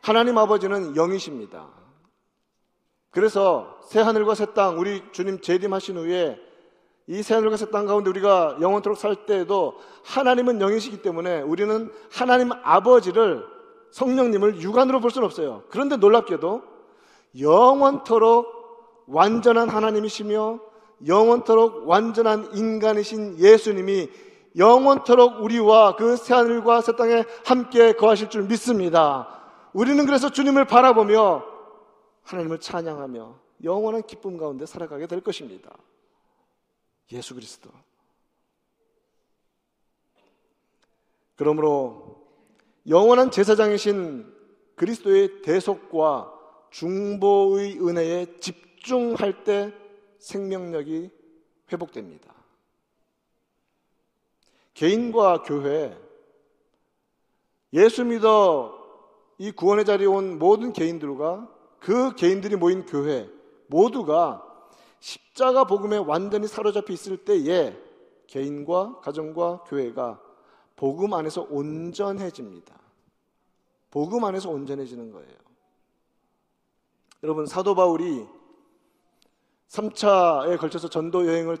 하나님 0.00 0.38
아버지는 0.38 0.94
영이십니다. 0.96 1.68
그래서 3.10 3.78
새 3.84 4.00
하늘과 4.00 4.34
새 4.34 4.46
땅, 4.54 4.78
우리 4.78 5.02
주님 5.12 5.40
재림하신 5.40 5.96
후에 5.98 6.38
이 7.08 7.22
새 7.22 7.34
하늘과 7.34 7.56
새 7.56 7.66
땅 7.66 7.86
가운데 7.86 8.08
우리가 8.08 8.58
영원토록 8.60 8.96
살 8.96 9.26
때에도 9.26 9.78
하나님은 10.04 10.60
영이시기 10.60 11.02
때문에 11.02 11.42
우리는 11.42 11.92
하나님 12.10 12.52
아버지를 12.52 13.44
성령님을 13.90 14.60
육안으로 14.62 15.00
볼 15.00 15.10
수는 15.10 15.26
없어요. 15.26 15.64
그런데 15.70 15.96
놀랍게도 15.96 16.62
영원토록 17.40 19.04
완전한 19.08 19.68
하나님이시며 19.68 20.60
영원토록 21.06 21.88
완전한 21.88 22.54
인간이신 22.54 23.38
예수님이 23.38 24.10
영원토록 24.56 25.42
우리와 25.42 25.96
그 25.96 26.16
새하늘과 26.16 26.80
새 26.80 26.96
땅에 26.96 27.24
함께 27.44 27.92
거하실 27.92 28.30
줄 28.30 28.42
믿습니다. 28.44 29.40
우리는 29.72 30.04
그래서 30.06 30.30
주님을 30.30 30.64
바라보며 30.64 31.44
하나님을 32.22 32.58
찬양하며 32.58 33.38
영원한 33.64 34.02
기쁨 34.02 34.36
가운데 34.36 34.66
살아가게 34.66 35.06
될 35.06 35.20
것입니다. 35.20 35.70
예수 37.12 37.34
그리스도. 37.34 37.70
그러므로 41.36 42.26
영원한 42.88 43.30
제사장이신 43.30 44.40
그리스도의 44.76 45.42
대속과 45.42 46.32
중보의 46.70 47.78
은혜에 47.80 48.38
집중할 48.40 49.44
때 49.44 49.72
생명력이 50.20 51.10
회복됩니다. 51.72 52.34
개인과 54.74 55.42
교회, 55.42 55.96
예수 57.72 58.04
믿어 58.04 58.78
이 59.38 59.50
구원의 59.50 59.84
자리에 59.84 60.06
온 60.06 60.38
모든 60.38 60.72
개인들과 60.72 61.48
그 61.78 62.14
개인들이 62.14 62.56
모인 62.56 62.84
교회 62.86 63.28
모두가 63.66 64.46
십자가 65.00 65.64
복음에 65.64 65.96
완전히 65.96 66.46
사로잡혀 66.46 66.92
있을 66.92 67.16
때에 67.24 67.76
개인과 68.26 69.00
가정과 69.00 69.64
교회가 69.64 70.20
복음 70.76 71.14
안에서 71.14 71.46
온전해집니다. 71.48 72.78
복음 73.90 74.24
안에서 74.24 74.50
온전해지는 74.50 75.10
거예요. 75.10 75.36
여러분 77.22 77.46
사도 77.46 77.74
바울이 77.74 78.26
3차에 79.70 80.58
걸쳐서 80.58 80.88
전도 80.88 81.26
여행을 81.26 81.56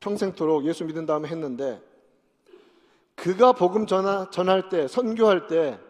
평생토록 0.00 0.66
예수 0.66 0.84
믿은 0.84 1.06
다음에 1.06 1.28
했는데 1.28 1.82
그가 3.14 3.52
복음 3.52 3.86
전하, 3.86 4.28
전할 4.30 4.68
때, 4.68 4.86
선교할 4.86 5.46
때, 5.46 5.80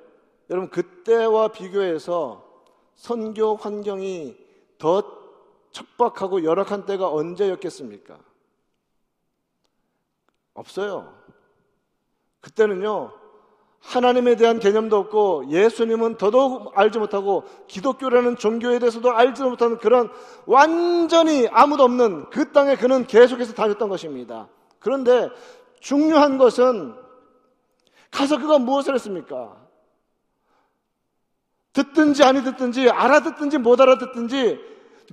여러분 0.49 0.71
그때와 0.71 1.49
비교해서 1.49 2.65
선교 2.95 3.57
환경이 3.57 4.37
더 4.79 5.03
척박하고 5.73 6.45
열악한 6.45 6.87
때가 6.87 7.13
언제였겠습니까? 7.13 8.17
없어요. 10.55 11.13
그때는요, 12.41 13.13
하나님에 13.87 14.35
대한 14.35 14.59
개념도 14.59 14.97
없고 14.97 15.49
예수님은 15.49 16.17
더더욱 16.17 16.77
알지 16.77 16.99
못하고 16.99 17.45
기독교라는 17.69 18.37
종교에 18.37 18.81
대해서도 18.81 19.13
알지 19.13 19.43
못하는 19.45 19.79
그런 19.79 20.11
완전히 20.45 21.47
아무도 21.53 21.85
없는 21.85 22.31
그 22.31 22.51
땅에 22.53 22.75
그는 22.77 23.07
계속해서 23.07 23.55
다녔던 23.55 23.89
것입니다. 23.89 24.49
그런데 24.81 25.29
중요한 25.81 26.37
것은 26.37 26.95
가서 28.11 28.39
그가 28.39 28.59
무엇을 28.59 28.95
했습니까? 28.95 29.57
듣든지 31.73 32.25
아니 32.25 32.43
듣든지 32.43 32.91
알아듣든지 32.91 33.59
못 33.59 33.81
알아듣든지 33.81 34.59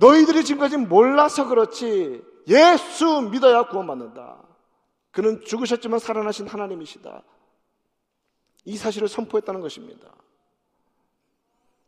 너희들이 0.00 0.44
지금까지 0.44 0.78
몰라서 0.78 1.46
그렇지 1.46 2.22
예수 2.48 3.28
믿어야 3.30 3.64
구원받는다. 3.64 4.42
그는 5.12 5.44
죽으셨지만 5.44 6.00
살아나신 6.00 6.48
하나님이시다. 6.48 7.22
이 8.64 8.76
사실을 8.76 9.08
선포했다는 9.08 9.60
것입니다. 9.60 10.08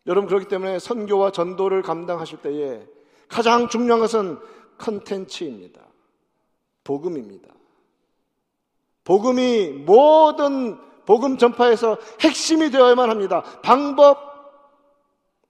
여러분 0.06 0.28
그렇기 0.28 0.46
때문에 0.46 0.78
선교와 0.78 1.32
전도를 1.32 1.82
감당하실 1.82 2.38
때에 2.42 2.86
가장 3.28 3.68
중요한 3.68 4.00
것은 4.00 4.38
컨텐츠입니다. 4.78 5.82
복음입니다. 6.84 7.48
복음이 9.04 9.70
모든 9.70 10.78
복음 11.06 11.38
전파에서 11.38 11.98
핵심이 12.20 12.70
되어야만 12.70 13.10
합니다. 13.10 13.42
방법, 13.62 14.18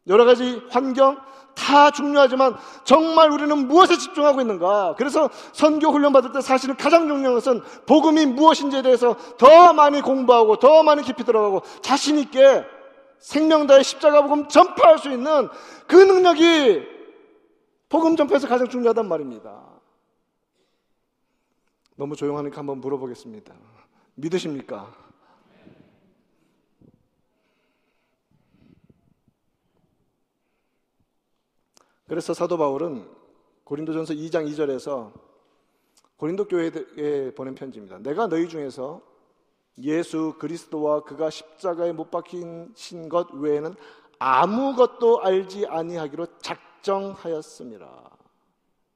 여러 0.07 0.25
가지 0.25 0.63
환경 0.71 1.19
다 1.57 1.91
중요하지만 1.91 2.55
정말 2.85 3.31
우리는 3.31 3.67
무엇에 3.67 3.97
집중하고 3.97 4.41
있는가? 4.41 4.95
그래서 4.97 5.31
선교 5.53 5.91
훈련 5.91 6.13
받을 6.13 6.31
때 6.33 6.41
사실은 6.41 6.77
가장 6.77 7.09
중요한 7.09 7.35
것은 7.35 7.63
복음이 7.87 8.27
무엇인지에 8.27 8.83
대해서 8.83 9.17
더 9.39 9.73
많이 9.73 10.01
공부하고 10.01 10.57
더 10.59 10.83
많이 10.83 11.03
깊이 11.03 11.25
들어가고 11.25 11.63
자신 11.81 12.19
있게 12.19 12.65
생명다의 13.19 13.83
십자가 13.83 14.23
복음 14.23 14.47
전파할 14.47 14.99
수 14.99 15.11
있는 15.11 15.49
그 15.87 15.97
능력이 15.97 16.83
복음 17.89 18.17
전파에서 18.17 18.47
가장 18.47 18.69
중요하단 18.69 19.09
말입니다. 19.09 19.65
너무 21.97 22.15
조용하니까 22.15 22.59
한번 22.59 22.81
물어보겠습니다. 22.81 23.55
믿으십니까? 24.15 25.06
그래서 32.09 32.35
사도 32.35 32.57
바울은 32.57 33.09
고린도전서 33.65 34.15
2장 34.15 34.49
2절에서 34.51 35.13
고린도 36.17 36.47
교회에 36.47 37.35
보낸 37.35 37.55
편지입니다. 37.55 37.99
내가 37.99 38.29
너희 38.29 38.49
중에서 38.49 39.01
예수 39.79 40.35
그리스도와 40.39 41.03
그가 41.03 41.31
십자가에 41.31 41.93
못 41.93 42.11
박히신 42.11 43.09
것 43.09 43.33
외에는 43.33 43.75
아무것도 44.19 45.21
알지 45.21 45.67
아니하기로 45.67 46.39
작정하였습니다. 46.39 48.11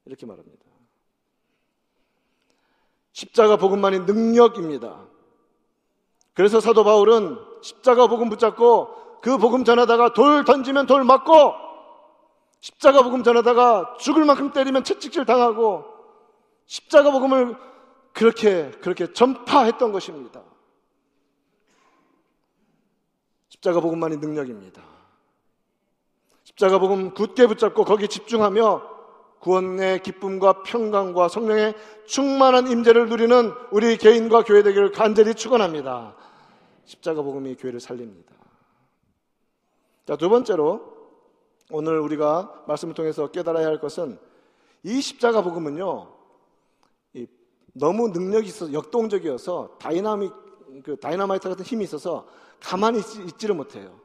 이렇게 0.06 0.24
말합니다. 0.24 0.64
십자가 3.12 3.56
복음만이 3.56 4.00
능력입니다. 4.00 5.06
그래서 6.32 6.60
사도 6.60 6.84
바울은 6.84 7.36
십자가 7.60 8.06
복음 8.06 8.30
붙잡고 8.30 9.20
그 9.20 9.36
복음 9.36 9.64
전하다가 9.64 10.14
돌 10.14 10.44
던지면 10.44 10.86
돌 10.86 11.04
맞고 11.04 11.69
십자가 12.60 13.02
복음 13.02 13.22
전하다가 13.22 13.96
죽을 13.98 14.24
만큼 14.24 14.52
때리면 14.52 14.84
채찍질 14.84 15.24
당하고 15.24 15.84
십자가 16.66 17.10
복음을 17.10 17.56
그렇게 18.12 18.70
그렇게 18.82 19.12
전파했던 19.12 19.92
것입니다. 19.92 20.42
십자가 23.48 23.80
복음만이 23.80 24.18
능력입니다. 24.18 24.82
십자가 26.44 26.78
복음 26.78 27.14
굳게 27.14 27.46
붙잡고 27.46 27.84
거기에 27.84 28.06
집중하며 28.06 28.88
구원의 29.40 30.02
기쁨과 30.02 30.62
평강과 30.62 31.28
성령의 31.28 31.74
충만한 32.06 32.68
임재를 32.68 33.08
누리는 33.08 33.52
우리 33.70 33.96
개인과 33.96 34.44
교회 34.44 34.62
되기를 34.62 34.92
간절히 34.92 35.34
축원합니다. 35.34 36.14
십자가 36.84 37.22
복음이 37.22 37.54
교회를 37.54 37.80
살립니다. 37.80 38.34
자, 40.06 40.16
두 40.16 40.28
번째로 40.28 40.99
오늘 41.70 42.00
우리가 42.00 42.64
말씀을 42.66 42.94
통해서 42.94 43.30
깨달아야 43.30 43.66
할 43.66 43.80
것은 43.80 44.18
이 44.82 45.00
십자가 45.00 45.42
복음은요, 45.42 46.08
너무 47.72 48.08
능력이 48.08 48.48
있어서 48.48 48.72
역동적이어서 48.72 49.76
다이나믹, 49.78 50.32
그 50.82 50.96
다이나마이트 50.96 51.48
같은 51.48 51.64
힘이 51.64 51.84
있어서 51.84 52.26
가만히 52.60 52.98
있지, 52.98 53.46
를 53.46 53.54
못해요. 53.54 54.00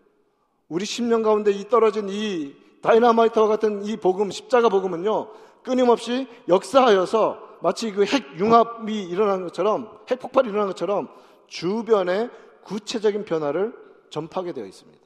우리 0.70 0.86
심령 0.86 1.24
가운데 1.24 1.52
이 1.52 1.68
떨어진 1.68 2.08
이 2.10 2.56
다이나마이트와 2.82 3.48
같은 3.48 3.84
이 3.84 3.98
복음, 3.98 4.30
십자가 4.32 4.70
복음은요, 4.70 5.30
끊임없이 5.64 6.28
역사하여서 6.48 7.58
마치 7.62 7.92
그 7.92 8.04
핵 8.06 8.40
융합이 8.40 9.04
일어난 9.04 9.44
것처럼, 9.44 9.90
핵 10.10 10.20
폭발이 10.20 10.50
일어난 10.50 10.68
것처럼 10.68 11.10
주변에 11.48 12.30
구체적인 12.64 13.26
변화를 13.26 13.74
전파하게 14.10 14.54
되어 14.54 14.66
있습니다. 14.66 15.05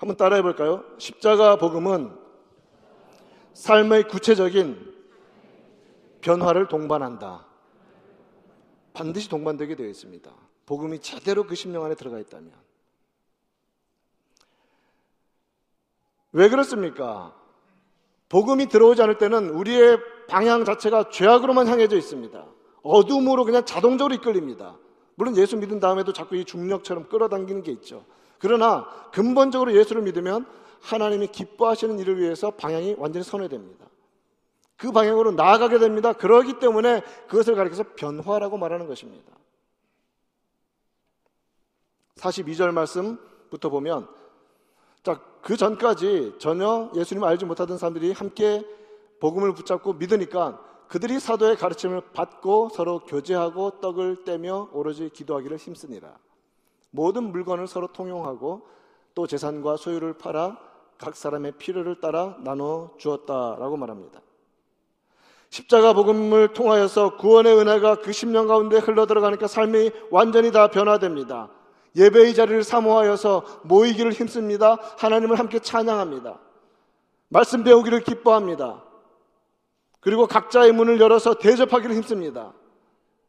한번 0.00 0.16
따라해 0.16 0.40
볼까요? 0.40 0.82
십자가 0.96 1.56
복음은 1.56 2.16
삶의 3.52 4.08
구체적인 4.08 4.94
변화를 6.22 6.68
동반한다. 6.68 7.46
반드시 8.94 9.28
동반되게 9.28 9.76
되어 9.76 9.86
있습니다. 9.86 10.32
복음이 10.64 11.00
제대로 11.00 11.44
그 11.44 11.54
심령 11.54 11.84
안에 11.84 11.96
들어가 11.96 12.18
있다면. 12.18 12.50
왜 16.32 16.48
그렇습니까? 16.48 17.36
복음이 18.30 18.68
들어오지 18.68 19.02
않을 19.02 19.18
때는 19.18 19.50
우리의 19.50 19.98
방향 20.28 20.64
자체가 20.64 21.10
죄악으로만 21.10 21.66
향해져 21.66 21.98
있습니다. 21.98 22.46
어둠으로 22.82 23.44
그냥 23.44 23.66
자동적으로 23.66 24.14
이끌립니다. 24.14 24.78
물론 25.20 25.36
예수 25.36 25.54
믿은 25.54 25.80
다음에도 25.80 26.14
자꾸 26.14 26.34
이 26.34 26.46
중력처럼 26.46 27.10
끌어당기는 27.10 27.62
게 27.62 27.70
있죠. 27.72 28.06
그러나 28.38 28.88
근본적으로 29.12 29.76
예수를 29.76 30.00
믿으면 30.00 30.46
하나님이 30.80 31.26
기뻐하시는 31.26 31.98
일을 31.98 32.18
위해서 32.18 32.50
방향이 32.52 32.94
완전히 32.96 33.22
선회됩니다. 33.22 33.84
그 34.78 34.92
방향으로 34.92 35.32
나아가게 35.32 35.78
됩니다. 35.78 36.14
그러기 36.14 36.58
때문에 36.58 37.02
그것을 37.28 37.54
가리켜서 37.54 37.84
변화라고 37.96 38.56
말하는 38.56 38.86
것입니다. 38.86 39.30
42절 42.16 42.72
말씀부터 42.72 43.68
보면 43.68 44.08
자, 45.02 45.20
그 45.42 45.58
전까지 45.58 46.36
전혀 46.38 46.90
예수님을 46.96 47.28
알지 47.28 47.44
못하던 47.44 47.76
사람들이 47.76 48.12
함께 48.12 48.64
복음을 49.20 49.52
붙잡고 49.52 49.92
믿으니까 49.92 50.64
그들이 50.90 51.20
사도의 51.20 51.54
가르침을 51.54 52.00
받고 52.12 52.70
서로 52.70 52.98
교제하고 52.98 53.78
떡을 53.80 54.24
떼며 54.24 54.70
오로지 54.72 55.08
기도하기를 55.08 55.56
힘쓰니라. 55.56 56.08
모든 56.90 57.30
물건을 57.30 57.68
서로 57.68 57.86
통용하고 57.86 58.66
또 59.14 59.28
재산과 59.28 59.76
소유를 59.76 60.18
팔아 60.18 60.58
각 60.98 61.14
사람의 61.14 61.52
필요를 61.58 62.00
따라 62.00 62.36
나눠 62.40 62.90
주었다라고 62.98 63.76
말합니다. 63.76 64.20
십자가 65.48 65.92
복음을 65.92 66.52
통하여서 66.52 67.18
구원의 67.18 67.56
은혜가 67.56 68.00
그 68.00 68.10
10년 68.10 68.48
가운데 68.48 68.78
흘러 68.78 69.06
들어가니까 69.06 69.46
삶이 69.46 69.92
완전히 70.10 70.50
다 70.50 70.70
변화됩니다. 70.72 71.50
예배의 71.94 72.34
자리를 72.34 72.64
사모하여서 72.64 73.60
모이기를 73.62 74.10
힘씁니다. 74.10 74.76
하나님을 74.98 75.38
함께 75.38 75.60
찬양합니다. 75.60 76.40
말씀 77.28 77.62
배우기를 77.62 78.02
기뻐합니다. 78.02 78.89
그리고 80.00 80.26
각자의 80.26 80.72
문을 80.72 81.00
열어서 81.00 81.34
대접하기를 81.34 81.94
힘씁니다. 81.94 82.52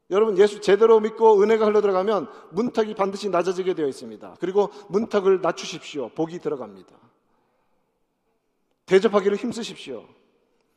여러분 0.09 0.37
예수 0.37 0.59
제대로 0.59 0.99
믿고 0.99 1.41
은혜가 1.41 1.65
흘러 1.65 1.81
들어가면 1.81 2.29
문턱이 2.51 2.95
반드시 2.95 3.29
낮아지게 3.29 3.73
되어 3.73 3.87
있습니다. 3.87 4.35
그리고 4.39 4.69
문턱을 4.89 5.41
낮추십시오. 5.41 6.09
복이 6.09 6.39
들어갑니다. 6.39 6.95
대접하기를 8.85 9.37
힘쓰십시오. 9.37 10.05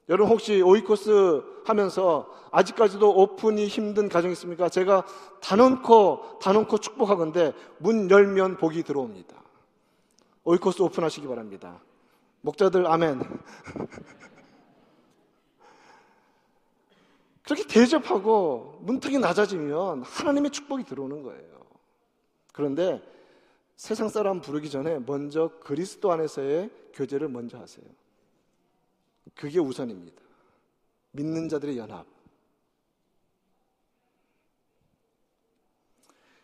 여러분 0.09 0.33
혹시 0.33 0.61
오이코스 0.61 1.43
하면서 1.65 2.29
아직까지도 2.53 3.11
오픈이 3.11 3.67
힘든 3.67 4.09
가정 4.09 4.31
있습니까? 4.33 4.69
제가 4.69 5.05
단언코 5.41 6.39
단언코 6.41 6.79
축복하건데 6.79 7.55
문 7.79 8.11
열면 8.11 8.59
복이 8.59 8.83
들어옵니다. 8.83 9.35
오이코스 10.45 10.83
오픈하시기 10.83 11.27
바랍니다. 11.27 11.81
목자들 12.43 12.87
아멘. 12.87 13.21
그렇게 17.45 17.67
대접하고 17.67 18.79
문턱이 18.81 19.19
낮아지면 19.19 20.03
하나님의 20.03 20.51
축복이 20.51 20.85
들어오는 20.85 21.23
거예요. 21.23 21.61
그런데 22.53 23.03
세상 23.77 24.09
사람 24.09 24.41
부르기 24.41 24.71
전에 24.71 24.99
먼저 25.01 25.51
그리스도 25.61 26.11
안에서의 26.11 26.71
교제를 26.95 27.29
먼저 27.29 27.59
하세요. 27.59 27.85
그게 29.35 29.59
우선입니다. 29.59 30.23
믿는 31.11 31.49
자들의 31.49 31.77
연합. 31.77 32.07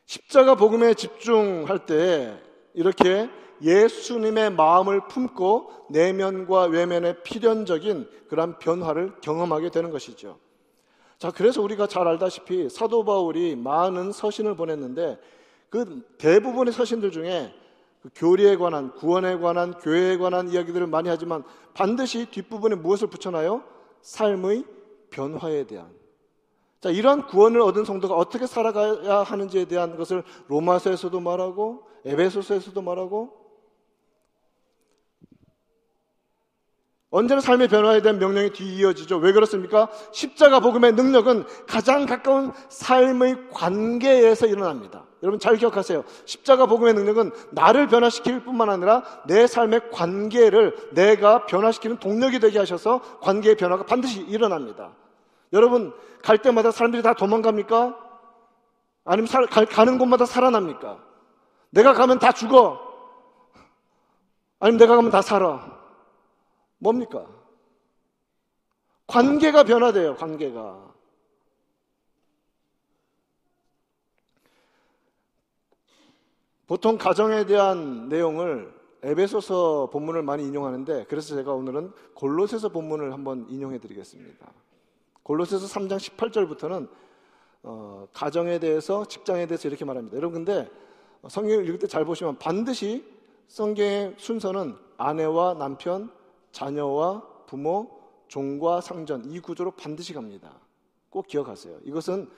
십자가 0.04 0.54
복음에 0.54 0.92
집중할 0.94 1.86
때 1.86 2.42
이렇게 2.74 3.30
예수님의 3.62 4.50
마음을 4.50 5.06
품고 5.06 5.86
내면과 5.90 6.64
외면의 6.64 7.22
필연적인 7.22 8.10
그런 8.28 8.58
변화를 8.58 9.20
경험하게 9.20 9.70
되는 9.70 9.90
것이죠. 9.90 10.38
자, 11.20 11.30
그래서 11.30 11.60
우리가 11.60 11.86
잘 11.86 12.08
알다시피 12.08 12.70
사도 12.70 13.04
바울이 13.04 13.54
많은 13.54 14.10
서신을 14.10 14.56
보냈는데 14.56 15.18
그 15.68 16.02
대부분의 16.16 16.72
서신들 16.72 17.10
중에 17.10 17.54
그 18.00 18.08
교리에 18.14 18.56
관한, 18.56 18.94
구원에 18.94 19.36
관한, 19.36 19.74
교회에 19.74 20.16
관한 20.16 20.48
이야기들을 20.48 20.86
많이 20.86 21.10
하지만 21.10 21.44
반드시 21.74 22.24
뒷부분에 22.30 22.76
무엇을 22.76 23.08
붙여놔요? 23.08 23.62
삶의 24.00 24.64
변화에 25.10 25.64
대한. 25.64 25.90
자, 26.80 26.88
이러한 26.88 27.26
구원을 27.26 27.60
얻은 27.60 27.84
성도가 27.84 28.14
어떻게 28.14 28.46
살아가야 28.46 29.22
하는지에 29.22 29.66
대한 29.66 29.98
것을 29.98 30.24
로마서에서도 30.48 31.20
말하고, 31.20 31.82
에베소서에서도 32.06 32.80
말하고, 32.80 33.39
언제나 37.10 37.40
삶의 37.40 37.68
변화에 37.68 38.02
대한 38.02 38.18
명령이 38.20 38.50
뒤이어지죠. 38.50 39.18
왜 39.18 39.32
그렇습니까? 39.32 39.88
십자가 40.12 40.60
복음의 40.60 40.92
능력은 40.92 41.44
가장 41.66 42.06
가까운 42.06 42.52
삶의 42.68 43.50
관계에서 43.50 44.46
일어납니다. 44.46 45.04
여러분 45.22 45.40
잘 45.40 45.56
기억하세요. 45.56 46.04
십자가 46.24 46.66
복음의 46.66 46.94
능력은 46.94 47.32
나를 47.50 47.88
변화시킬 47.88 48.44
뿐만 48.44 48.70
아니라 48.70 49.02
내 49.26 49.48
삶의 49.48 49.90
관계를 49.90 50.90
내가 50.92 51.46
변화시키는 51.46 51.98
동력이 51.98 52.38
되게 52.38 52.60
하셔서 52.60 53.00
관계의 53.20 53.56
변화가 53.56 53.86
반드시 53.86 54.20
일어납니다. 54.20 54.92
여러분 55.52 55.92
갈 56.22 56.38
때마다 56.38 56.70
사람들이 56.70 57.02
다 57.02 57.14
도망갑니까? 57.14 57.96
아니면 59.04 59.26
살, 59.26 59.46
가, 59.46 59.64
가는 59.64 59.98
곳마다 59.98 60.26
살아납니까? 60.26 60.98
내가 61.70 61.92
가면 61.92 62.20
다 62.20 62.30
죽어. 62.30 62.78
아니면 64.60 64.78
내가 64.78 64.94
가면 64.94 65.10
다 65.10 65.22
살아. 65.22 65.79
뭡니까? 66.80 67.26
관계가 69.06 69.64
변화돼요, 69.64 70.16
관계가. 70.16 70.94
보통 76.66 76.98
가정에 76.98 77.46
대한 77.46 78.08
내용을 78.08 78.72
에베소서 79.02 79.90
본문을 79.92 80.22
많이 80.22 80.46
인용하는데 80.46 81.06
그래서 81.08 81.34
제가 81.34 81.52
오늘은 81.52 81.92
골로새서 82.14 82.68
본문을 82.68 83.12
한번 83.12 83.46
인용해 83.48 83.78
드리겠습니다. 83.78 84.52
골로새서 85.22 85.66
3장 85.66 85.96
18절부터는 85.96 86.88
어, 87.62 88.06
가정에 88.12 88.58
대해서 88.58 89.04
직장에 89.04 89.46
대해서 89.46 89.68
이렇게 89.68 89.84
말합니다. 89.84 90.16
여러분 90.16 90.44
근데 90.44 90.70
성경을 91.28 91.66
읽을 91.66 91.78
때 91.78 91.86
잘 91.86 92.04
보시면 92.04 92.38
반드시 92.38 93.04
성경의 93.48 94.14
순서는 94.16 94.76
아내와 94.96 95.54
남편, 95.54 96.12
자녀와 96.52 97.22
부모, 97.46 98.00
종과 98.28 98.80
상전 98.80 99.24
이 99.30 99.40
구조로 99.40 99.72
반드시 99.72 100.12
갑니다. 100.12 100.52
꼭 101.08 101.26
기억하세요. 101.26 101.80
이것은 101.84 102.30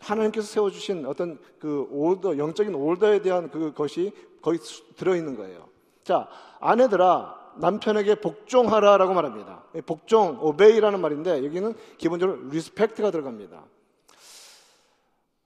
하나님께서 0.00 0.46
세워주신 0.46 1.06
어떤 1.06 1.38
그 1.58 1.86
오더, 1.90 2.38
영적인 2.38 2.74
오더에 2.74 3.22
대한 3.22 3.50
그것이 3.50 4.12
거기 4.42 4.58
들어있는 4.96 5.36
거예요. 5.36 5.68
자, 6.02 6.28
아내들아, 6.60 7.38
남편에게 7.56 8.16
복종하라 8.16 8.96
라고 8.96 9.12
말합니다. 9.12 9.64
복종, 9.86 10.38
obey라는 10.40 11.00
말인데 11.00 11.44
여기는 11.44 11.74
기본적으로 11.98 12.48
respect가 12.48 13.10
들어갑니다. 13.10 13.64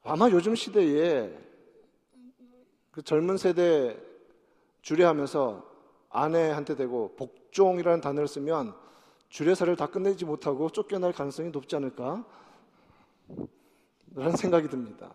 아마 0.04 0.28
요즘 0.30 0.54
시대에 0.54 1.32
그 2.90 3.02
젊은 3.02 3.36
세대 3.36 3.98
주례하면서 4.82 5.64
아내한테 6.10 6.76
대고 6.76 7.14
복종이라는 7.16 8.00
단어를 8.00 8.28
쓰면 8.28 8.74
주례사를 9.28 9.74
다 9.76 9.86
끝내지 9.86 10.24
못하고 10.24 10.68
쫓겨날 10.70 11.12
가능성이 11.12 11.50
높지 11.50 11.76
않을까? 11.76 12.24
라는 14.14 14.36
생각이 14.36 14.68
듭니다. 14.68 15.12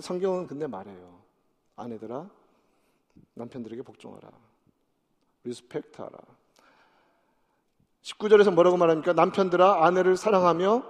성경은 0.00 0.46
근데 0.46 0.66
말해요. 0.66 1.20
아내들아, 1.76 2.28
남편들에게 3.34 3.82
복종하라. 3.82 4.30
respect 5.44 6.00
하라. 6.00 6.18
19절에서 8.02 8.54
뭐라고 8.54 8.76
말합니까? 8.76 9.12
남편들아, 9.12 9.84
아내를 9.84 10.16
사랑하며 10.16 10.84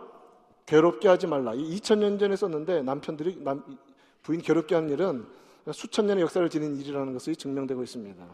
괴롭게 0.66 1.08
하지 1.08 1.26
말라. 1.26 1.54
이 1.54 1.78
2000년 1.78 2.18
전에 2.18 2.36
썼는데 2.36 2.82
남편들이 2.82 3.42
남, 3.42 3.64
부인 4.22 4.40
괴롭게 4.40 4.74
하는 4.74 4.90
일은 4.90 5.26
수천 5.72 6.06
년의 6.06 6.22
역사를 6.22 6.48
지닌 6.50 6.76
일이라는 6.76 7.12
것이 7.12 7.34
증명되고 7.36 7.82
있습니다. 7.82 8.26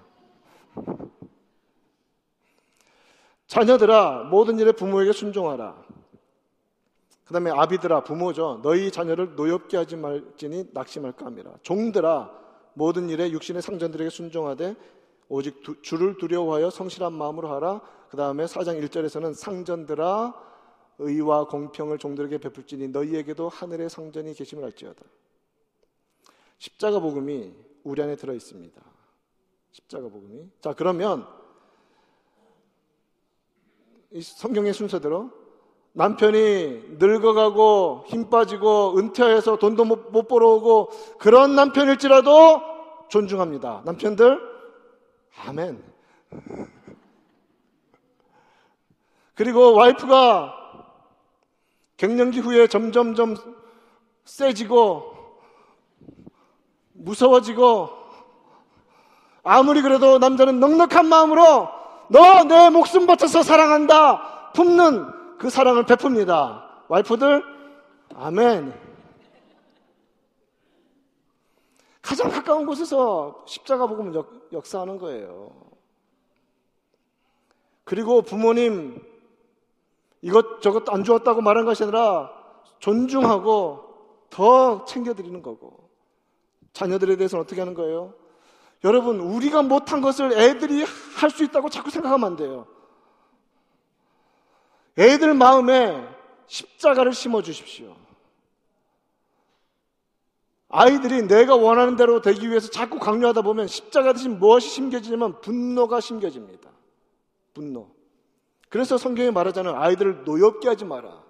자녀들아 3.46 4.24
모든 4.30 4.58
일에 4.58 4.72
부모에게 4.72 5.12
순종하라. 5.12 5.82
그 7.24 7.32
다음에 7.32 7.50
아비들아 7.50 8.04
부모죠. 8.04 8.60
너희 8.62 8.90
자녀를 8.90 9.36
노엽게 9.36 9.76
하지 9.76 9.96
말지니 9.96 10.70
낙심할까 10.72 11.26
함이라. 11.26 11.52
종들아 11.62 12.30
모든 12.74 13.08
일에 13.08 13.30
육신의 13.30 13.62
상전들에게 13.62 14.10
순종하되 14.10 14.76
오직 15.28 15.62
두, 15.62 15.80
주를 15.80 16.18
두려워하여 16.18 16.70
성실한 16.70 17.12
마음으로 17.12 17.48
하라. 17.48 17.80
그 18.10 18.16
다음에 18.16 18.44
4장 18.44 18.82
1절에서는 18.82 19.34
상전들아 19.34 20.34
의와 20.98 21.46
공평을 21.46 21.98
종들에게 21.98 22.38
베풀지니 22.38 22.88
너희에게도 22.88 23.48
하늘의 23.48 23.88
상전이 23.88 24.34
계심을 24.34 24.64
알지어다. 24.64 25.02
십자가 26.58 27.00
복음이 27.00 27.52
우리 27.82 28.02
안에 28.02 28.16
들어 28.16 28.34
있습니다. 28.34 28.80
십자가 29.70 30.08
복음이. 30.08 30.50
자, 30.60 30.74
그러면 30.74 31.26
이 31.26 31.41
성경의 34.20 34.74
순서대로 34.74 35.30
남편이 35.94 36.96
늙어가고 36.98 38.04
힘 38.06 38.30
빠지고 38.30 38.98
은퇴해서 38.98 39.56
돈도 39.56 39.84
못, 39.84 40.10
못 40.10 40.26
벌어오고 40.26 40.90
그런 41.18 41.54
남편일지라도 41.54 42.62
존중합니다. 43.08 43.82
남편들, 43.84 44.40
아멘. 45.46 45.82
그리고 49.34 49.74
와이프가 49.74 50.54
갱년기 51.98 52.40
후에 52.40 52.66
점점점 52.66 53.36
세지고 54.24 55.12
무서워지고 56.92 57.90
아무리 59.42 59.82
그래도 59.82 60.18
남자는 60.18 60.60
넉넉한 60.60 61.06
마음으로 61.06 61.81
너 62.08 62.44
내 62.44 62.70
목숨 62.70 63.06
바쳐서 63.06 63.42
사랑한다 63.42 64.52
품는 64.52 65.38
그 65.38 65.50
사랑을 65.50 65.84
베풉니다. 65.84 66.62
와이프들 66.88 67.42
아멘. 68.14 68.74
가장 72.02 72.30
가까운 72.30 72.66
곳에서 72.66 73.42
십자가 73.46 73.86
복음을 73.86 74.14
역, 74.14 74.48
역사하는 74.52 74.98
거예요. 74.98 75.52
그리고 77.84 78.22
부모님 78.22 79.02
이것 80.20 80.60
저것 80.60 80.88
안 80.88 81.04
주었다고 81.04 81.40
말한 81.40 81.64
것이 81.64 81.82
아니라 81.84 82.30
존중하고 82.78 83.80
더 84.30 84.84
챙겨드리는 84.84 85.42
거고 85.42 85.88
자녀들에 86.72 87.16
대해서는 87.16 87.44
어떻게 87.44 87.60
하는 87.60 87.74
거예요? 87.74 88.14
여러분, 88.84 89.20
우리가 89.20 89.62
못한 89.62 90.00
것을 90.00 90.32
애들이 90.32 90.84
할 91.16 91.30
수 91.30 91.44
있다고 91.44 91.70
자꾸 91.70 91.90
생각하면 91.90 92.32
안 92.32 92.36
돼요. 92.36 92.66
애들 94.98 95.34
마음에 95.34 96.06
십자가를 96.46 97.14
심어 97.14 97.42
주십시오. 97.42 97.96
아이들이 100.68 101.22
내가 101.26 101.54
원하는 101.54 101.96
대로 101.96 102.20
되기 102.20 102.48
위해서 102.48 102.70
자꾸 102.70 102.98
강요하다 102.98 103.42
보면 103.42 103.66
십자가 103.66 104.12
대신 104.12 104.38
무엇이 104.38 104.68
심겨지냐면 104.70 105.40
분노가 105.40 106.00
심겨집니다. 106.00 106.70
분노. 107.54 107.94
그래서 108.68 108.96
성경이 108.96 109.30
말하잖아요. 109.30 109.76
아이들을 109.76 110.24
노엽게 110.24 110.68
하지 110.68 110.86
마라. 110.86 111.22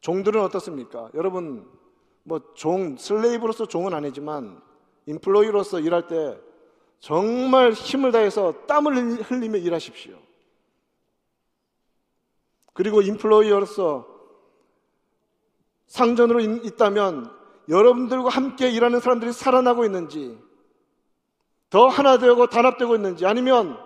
종들은 0.00 0.40
어떻습니까? 0.42 1.10
여러분, 1.14 1.68
뭐 2.26 2.40
종, 2.54 2.96
슬레이브로서 2.96 3.68
종은 3.68 3.94
아니지만 3.94 4.60
인플로이로서 5.06 5.78
일할 5.78 6.08
때 6.08 6.36
정말 6.98 7.70
힘을 7.72 8.10
다해서 8.10 8.66
땀을 8.66 9.22
흘리며 9.22 9.58
일하십시오. 9.58 10.18
그리고 12.72 13.00
인플로이어로서 13.00 14.08
상전으로 15.86 16.40
있다면 16.40 17.30
여러분들과 17.68 18.28
함께 18.28 18.70
일하는 18.70 18.98
사람들이 18.98 19.32
살아나고 19.32 19.84
있는지, 19.84 20.36
더 21.70 21.86
하나 21.86 22.18
되고 22.18 22.48
단합되고 22.48 22.96
있는지, 22.96 23.24
아니면 23.24 23.78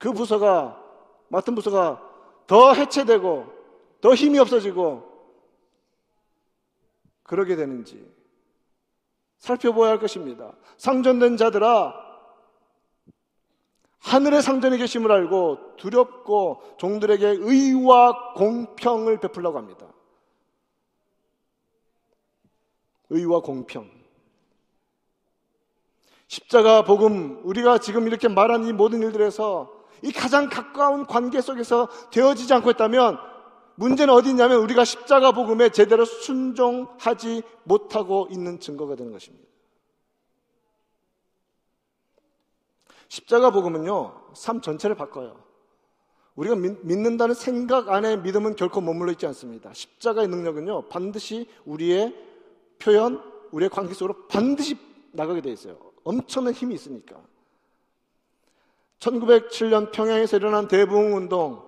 그 0.00 0.12
부서가, 0.12 0.82
맡은 1.28 1.54
부서가 1.54 2.02
더 2.48 2.72
해체되고, 2.72 3.46
더 4.00 4.14
힘이 4.14 4.40
없어지고, 4.40 5.13
그러게 7.24 7.56
되는지 7.56 8.08
살펴보아야 9.38 9.92
할 9.92 9.98
것입니다. 9.98 10.54
상전된 10.78 11.36
자들아, 11.36 11.94
하늘의 13.98 14.42
상전이 14.42 14.78
계심을 14.78 15.10
알고 15.10 15.76
두렵고 15.76 16.62
종들에게 16.78 17.26
의와 17.40 18.34
공평을 18.34 19.18
베풀라고 19.20 19.58
합니다. 19.58 19.86
의와 23.10 23.40
공평. 23.40 23.90
십자가 26.26 26.84
복음, 26.84 27.40
우리가 27.44 27.78
지금 27.78 28.06
이렇게 28.06 28.28
말한 28.28 28.64
이 28.64 28.72
모든 28.72 29.02
일들에서 29.02 29.72
이 30.02 30.12
가장 30.12 30.48
가까운 30.48 31.06
관계 31.06 31.40
속에서 31.40 31.88
되어지지 32.10 32.52
않고 32.54 32.70
있다면 32.72 33.18
문제는 33.76 34.12
어디 34.14 34.30
있냐면 34.30 34.58
우리가 34.58 34.84
십자가 34.84 35.32
복음에 35.32 35.70
제대로 35.70 36.04
순종하지 36.04 37.42
못하고 37.64 38.28
있는 38.30 38.60
증거가 38.60 38.94
되는 38.94 39.12
것입니다. 39.12 39.44
십자가 43.08 43.50
복음은요, 43.50 44.32
삶 44.34 44.60
전체를 44.60 44.96
바꿔요. 44.96 45.42
우리가 46.36 46.56
믿, 46.56 46.84
는다는 46.84 47.34
생각 47.34 47.88
안에 47.88 48.16
믿음은 48.16 48.56
결코 48.56 48.80
머물러 48.80 49.12
있지 49.12 49.26
않습니다. 49.26 49.72
십자가의 49.72 50.28
능력은요, 50.28 50.88
반드시 50.88 51.48
우리의 51.64 52.14
표현, 52.78 53.22
우리의 53.52 53.70
관계 53.70 53.94
속으로 53.94 54.26
반드시 54.26 54.76
나가게 55.12 55.40
돼 55.42 55.52
있어요. 55.52 55.78
엄청난 56.02 56.52
힘이 56.52 56.74
있으니까. 56.74 57.20
1907년 58.98 59.92
평양에서 59.92 60.36
일어난 60.38 60.66
대부흥 60.66 61.16
운동, 61.16 61.62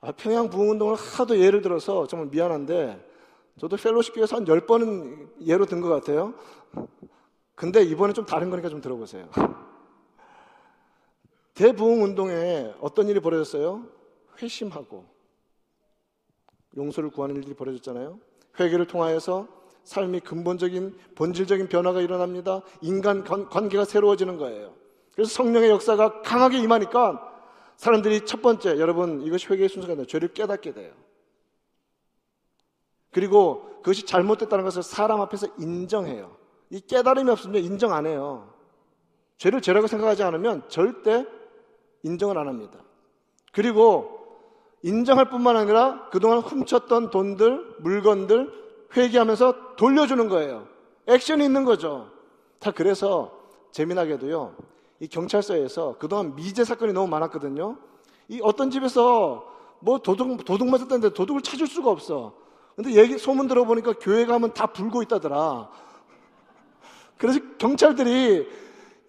아, 0.00 0.12
평양 0.12 0.48
부흥운동을 0.48 0.94
하도 0.94 1.38
예를 1.38 1.60
들어서 1.60 2.06
정말 2.06 2.28
미안한데, 2.28 3.04
저도 3.58 3.76
펠로십 3.76 4.14
교회에서 4.14 4.36
한 4.36 4.44
10번은 4.44 5.44
예로 5.44 5.66
든 5.66 5.80
것 5.80 5.88
같아요. 5.88 6.34
근데 7.56 7.82
이번엔 7.82 8.14
좀 8.14 8.24
다른 8.24 8.50
거니까 8.50 8.68
좀 8.68 8.80
들어보세요. 8.80 9.28
대부흥운동에 11.54 12.74
어떤 12.80 13.08
일이 13.08 13.18
벌어졌어요? 13.18 13.84
회심하고 14.40 15.04
용서를 16.76 17.10
구하는 17.10 17.34
일들이 17.34 17.54
벌어졌잖아요. 17.54 18.20
회개를 18.60 18.86
통하여서 18.86 19.48
삶이 19.82 20.20
근본적인 20.20 20.96
본질적인 21.16 21.68
변화가 21.68 22.00
일어납니다. 22.00 22.60
인간 22.80 23.24
관계가 23.24 23.84
새로워지는 23.84 24.36
거예요. 24.36 24.74
그래서 25.12 25.30
성령의 25.32 25.70
역사가 25.70 26.22
강하게 26.22 26.58
임하니까 26.58 27.27
사람들이 27.78 28.26
첫 28.26 28.42
번째 28.42 28.78
여러분 28.78 29.22
이것이 29.22 29.46
회개의 29.46 29.68
순서가 29.68 29.92
아니라 29.92 30.06
죄를 30.06 30.34
깨닫게 30.34 30.74
돼요. 30.74 30.92
그리고 33.12 33.62
그것이 33.76 34.04
잘못됐다는 34.04 34.64
것을 34.64 34.82
사람 34.82 35.20
앞에서 35.20 35.46
인정해요. 35.58 36.36
이 36.70 36.80
깨달음이 36.80 37.30
없으면 37.30 37.62
인정 37.62 37.92
안 37.92 38.06
해요. 38.06 38.52
죄를 39.38 39.62
죄라고 39.62 39.86
생각하지 39.86 40.24
않으면 40.24 40.68
절대 40.68 41.24
인정을 42.02 42.36
안 42.36 42.48
합니다. 42.48 42.80
그리고 43.52 44.18
인정할 44.82 45.30
뿐만 45.30 45.56
아니라 45.56 46.08
그동안 46.10 46.38
훔쳤던 46.40 47.10
돈들, 47.10 47.76
물건들 47.78 48.52
회개하면서 48.96 49.76
돌려주는 49.76 50.28
거예요. 50.28 50.66
액션이 51.06 51.44
있는 51.44 51.64
거죠. 51.64 52.10
다 52.58 52.72
그래서 52.72 53.38
재미나게도요. 53.70 54.56
이 55.00 55.08
경찰서에서 55.08 55.96
그동안 55.98 56.34
미제 56.34 56.64
사건이 56.64 56.92
너무 56.92 57.06
많았거든요. 57.08 57.76
이 58.28 58.40
어떤 58.42 58.70
집에서 58.70 59.46
뭐 59.80 59.98
도둑 59.98 60.44
도둑 60.44 60.68
맞았다는데 60.68 61.14
도둑을 61.14 61.42
찾을 61.42 61.66
수가 61.66 61.90
없어. 61.90 62.34
근데 62.74 62.92
얘기 62.92 63.18
소문 63.18 63.48
들어보니까 63.48 63.94
교회 64.00 64.26
가면 64.26 64.54
다 64.54 64.66
불고 64.66 65.02
있다더라. 65.02 65.68
그래서 67.16 67.40
경찰들이 67.58 68.46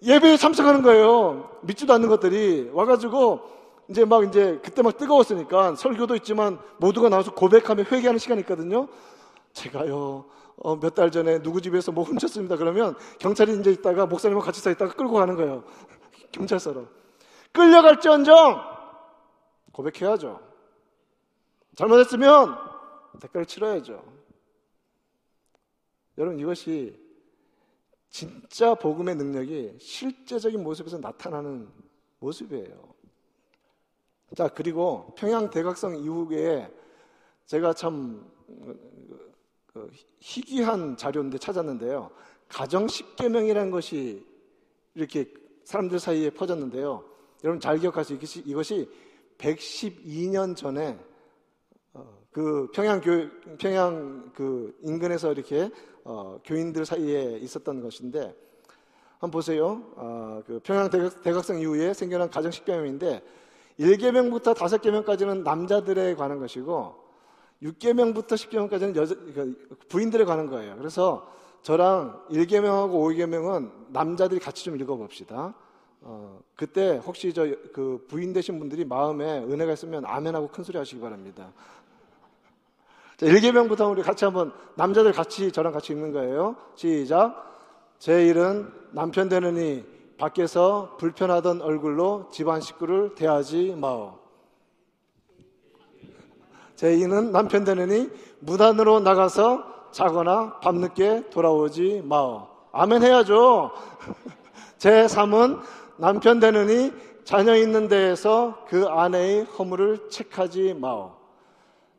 예배에 0.01 0.37
참석하는 0.37 0.81
거예요. 0.81 1.59
믿지도 1.61 1.93
않는 1.93 2.09
것들이 2.09 2.69
와가지고 2.73 3.41
이제 3.89 4.05
막 4.05 4.23
이제 4.23 4.59
그때 4.63 4.81
막 4.81 4.97
뜨거웠으니까 4.97 5.75
설교도 5.75 6.15
있지만 6.17 6.59
모두가 6.77 7.09
나와서 7.09 7.33
고백하며 7.33 7.83
회개하는 7.91 8.19
시간이 8.19 8.41
있거든요. 8.41 8.87
제가요 9.53 10.25
어, 10.61 10.75
몇 10.79 10.93
달 10.93 11.11
전에 11.11 11.41
누구 11.41 11.61
집에서 11.61 11.91
뭐 11.91 12.03
훔쳤습니다. 12.03 12.57
그러면 12.57 12.95
경찰이 13.19 13.59
이제 13.59 13.71
있다가 13.71 14.05
목사님과 14.05 14.43
같이 14.43 14.59
서 14.61 14.69
있다가 14.71 14.93
끌고 14.93 15.13
가는 15.13 15.35
거예요. 15.35 15.63
경찰서로 16.31 16.87
끌려갈지언정 17.51 18.61
고백해야죠. 19.71 20.39
잘못했으면 21.75 22.57
대가를 23.21 23.45
치러야죠. 23.45 24.03
여러분 26.17 26.39
이것이 26.39 26.99
진짜 28.09 28.75
복음의 28.75 29.15
능력이 29.15 29.77
실제적인 29.79 30.61
모습에서 30.61 30.97
나타나는 30.97 31.69
모습이에요. 32.19 32.93
자, 34.35 34.49
그리고 34.49 35.13
평양 35.17 35.49
대각성 35.49 35.95
이후에 35.95 36.71
제가 37.45 37.73
참 37.73 38.29
그 39.79 39.91
희귀한 40.19 40.97
자료인데 40.97 41.37
찾았는데요. 41.37 42.11
가정 42.49 42.87
10계명이라는 42.87 43.71
것이 43.71 44.25
이렇게 44.93 45.31
사람들 45.63 45.99
사이에 45.99 46.29
퍼졌는데요. 46.31 47.05
여러분 47.43 47.61
잘 47.61 47.77
기억하세요. 47.77 48.17
이것이, 48.17 48.43
이것이 48.45 48.89
112년 49.37 50.55
전에 50.55 50.99
어, 51.93 52.05
그 52.31 52.69
평양 52.73 52.99
교 52.99 53.29
평양 53.57 54.31
그 54.33 54.77
인근에서 54.81 55.31
이렇게 55.31 55.69
어, 56.03 56.39
교인들 56.43 56.85
사이에 56.85 57.37
있었던 57.37 57.81
것인데 57.81 58.35
한번 59.13 59.31
보세요. 59.31 59.81
어, 59.95 60.41
그 60.45 60.59
평양 60.61 60.89
대각, 60.89 61.45
성 61.45 61.59
이후에 61.59 61.93
생겨난 61.93 62.29
가정 62.29 62.51
십계명인데 62.51 63.23
1계명부터 63.79 64.55
5계명까지는 64.55 65.43
남자들에 65.43 66.15
관한 66.15 66.39
것이고 66.39 66.98
6계명부터 67.63 68.29
10계명까지는 68.33 68.95
여자 68.95 69.15
그 69.15 69.55
부인들에 69.89 70.23
관한 70.25 70.47
거예요. 70.47 70.75
그래서 70.77 71.29
저랑 71.61 72.25
1계명하고 72.29 72.91
5계명은 72.91 73.71
남자들이 73.89 74.39
같이 74.39 74.63
좀 74.63 74.79
읽어 74.79 74.95
봅시다. 74.95 75.53
어, 76.01 76.39
그때 76.55 77.01
혹시 77.05 77.33
저 77.33 77.45
그 77.73 78.05
부인 78.07 78.33
되신 78.33 78.59
분들이 78.59 78.85
마음에 78.85 79.39
은혜가 79.39 79.73
있으면 79.73 80.05
아멘하고 80.05 80.49
큰 80.49 80.63
소리 80.63 80.77
하시기 80.77 81.01
바랍니다. 81.01 81.51
자, 83.17 83.25
1계명부터 83.25 83.89
우리 83.91 84.01
같이 84.01 84.25
한번 84.25 84.53
남자들 84.75 85.11
같이 85.11 85.51
저랑 85.51 85.73
같이 85.73 85.93
읽는 85.93 86.13
거예요. 86.13 86.55
시작. 86.75 87.45
제 87.97 88.27
일은 88.27 88.71
남편 88.91 89.27
되느니 89.27 89.83
밖에서 90.17 90.95
불편하던 90.97 91.61
얼굴로 91.61 92.29
집안 92.31 92.61
식구를 92.61 93.15
대하지 93.15 93.75
마오. 93.77 94.18
제 96.79 96.93
이는 96.93 97.33
남편 97.33 97.65
되느니 97.65 98.09
무단으로 98.39 99.01
나가서 99.01 99.91
자거나 99.91 100.61
밤늦게 100.61 101.29
돌아오지 101.29 102.03
마오. 102.05 102.47
아멘 102.71 103.03
해야죠. 103.03 103.71
제 104.79 105.03
3은 105.03 105.59
남편 105.97 106.39
되느니 106.39 106.93
자녀 107.25 107.53
있는 107.53 107.89
데에서 107.89 108.63
그 108.69 108.87
아내의 108.87 109.43
허물을 109.43 110.09
책하지 110.09 110.75
마오. 110.75 111.11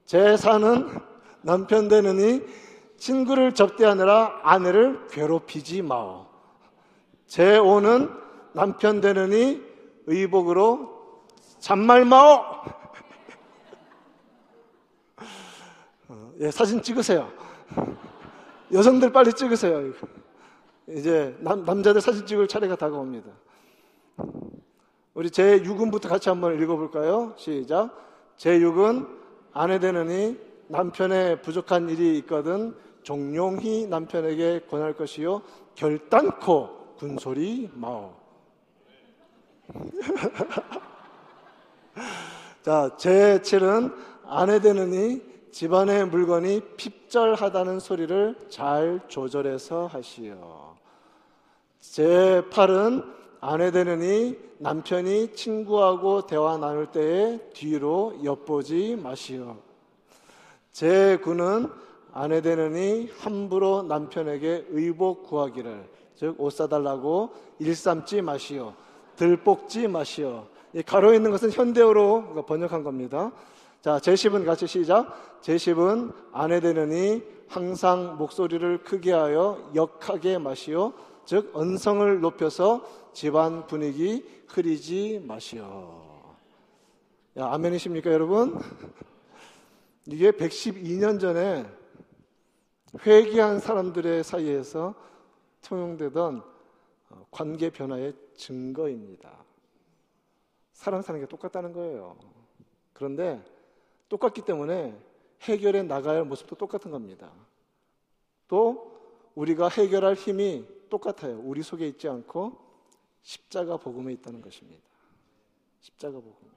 제 0.07 0.35
4는 0.37 1.03
남편 1.43 1.89
되느니 1.89 2.41
친구를 2.97 3.53
접대하느라 3.53 4.41
아내를 4.43 5.09
괴롭히지 5.11 5.83
마오. 5.83 6.25
제5는 7.29 8.11
남편 8.55 9.03
되느니 9.03 9.63
의복으로 10.07 10.89
잔말 11.59 12.07
마오. 12.07 12.80
예, 16.41 16.51
사진 16.51 16.81
찍으세요. 16.81 17.31
여성들 18.73 19.13
빨리 19.13 19.31
찍으세요. 19.31 19.93
이제 20.89 21.37
남, 21.41 21.67
남자들 21.67 22.01
사진 22.01 22.25
찍을 22.27 22.49
차례가 22.49 22.77
다가옵니다. 22.77 23.31
우리 25.13 25.31
제 25.31 25.61
6은부터 25.61 26.09
같이 26.09 26.31
한번 26.31 26.59
읽어볼까요? 26.61 27.35
시작. 27.37 27.91
제 28.39 28.59
6은 28.59 29.07
아내 29.53 29.79
되느니 29.79 30.39
남편의 30.69 31.43
부족한 31.43 31.91
일이 31.91 32.17
있거든 32.19 32.75
종용히 33.03 33.87
남편에게 33.87 34.67
권할 34.71 34.95
것이요 34.95 35.43
결단코 35.75 36.95
군소리 36.97 37.69
마오. 37.75 38.15
자, 42.63 42.97
제 42.97 43.41
7은 43.43 43.95
아내 44.25 44.59
되느니 44.59 45.29
집안의 45.51 46.07
물건이 46.07 46.61
핍절하다는 46.77 47.81
소리를 47.81 48.37
잘 48.49 49.01
조절해서 49.09 49.87
하시오. 49.87 50.77
제 51.81 52.43
8은 52.51 53.05
아내 53.41 53.71
되느니 53.71 54.39
남편이 54.59 55.35
친구하고 55.35 56.27
대화 56.27 56.57
나눌 56.57 56.87
때에 56.87 57.39
뒤로 57.53 58.15
엿보지 58.23 58.97
마시오. 59.03 59.57
제 60.73 61.19
9는 61.23 61.73
아내 62.13 62.43
되느니 62.43 63.11
함부로 63.19 63.83
남편에게 63.83 64.67
의복 64.71 65.25
구하기를 65.25 65.89
즉 66.17 66.39
옷 66.39 66.53
사달라고 66.53 67.31
일삼지 67.59 68.23
마시오. 68.23 68.75
들볶지 69.17 69.89
마시오. 69.89 70.47
이 70.75 70.83
가로 70.83 71.15
있는 71.15 71.31
것은 71.31 71.51
현대어로 71.51 72.45
번역한 72.47 72.85
겁니다. 72.85 73.33
자, 73.81 73.97
제10은 73.97 74.45
같이 74.45 74.67
시작. 74.67 75.41
제10은 75.41 76.13
아내 76.33 76.61
되느니 76.61 77.23
항상 77.49 78.19
목소리를 78.19 78.85
크게 78.85 79.13
하여 79.13 79.71
역하게 79.75 80.37
마시오. 80.37 80.93
즉, 81.25 81.51
언성을 81.55 82.21
높여서 82.21 82.85
집안 83.15 83.67
분위기 83.67 84.23
흐리지 84.49 85.25
마시오. 85.27 86.27
야, 87.39 87.47
아멘이십니까, 87.53 88.13
여러분? 88.13 88.59
이게 90.07 90.31
112년 90.31 91.19
전에 91.19 91.65
회개한 93.07 93.61
사람들의 93.61 94.25
사이에서 94.25 94.95
통용되던 95.63 96.43
관계 97.31 97.71
변화의 97.71 98.13
증거입니다. 98.37 99.43
사람 100.75 101.01
사는 101.01 101.19
게 101.19 101.27
똑같다는 101.27 101.73
거예요. 101.73 102.19
그런데 102.93 103.43
똑같기 104.11 104.43
때문에 104.43 104.95
해결해 105.43 105.83
나가야 105.85 106.17
할 106.17 106.25
모습도 106.25 106.57
똑같은 106.57 106.91
겁니다. 106.91 107.31
또 108.49 109.01
우리가 109.35 109.69
해결할 109.69 110.15
힘이 110.15 110.67
똑같아요. 110.91 111.41
우리 111.43 111.63
속에 111.63 111.87
있지 111.89 112.09
않고 112.09 112.59
십자가 113.23 113.79
복음에 113.79 114.13
있다는 114.13 114.43
것입니다. 114.43 114.83
십자가 115.81 116.15
복음. 116.15 116.51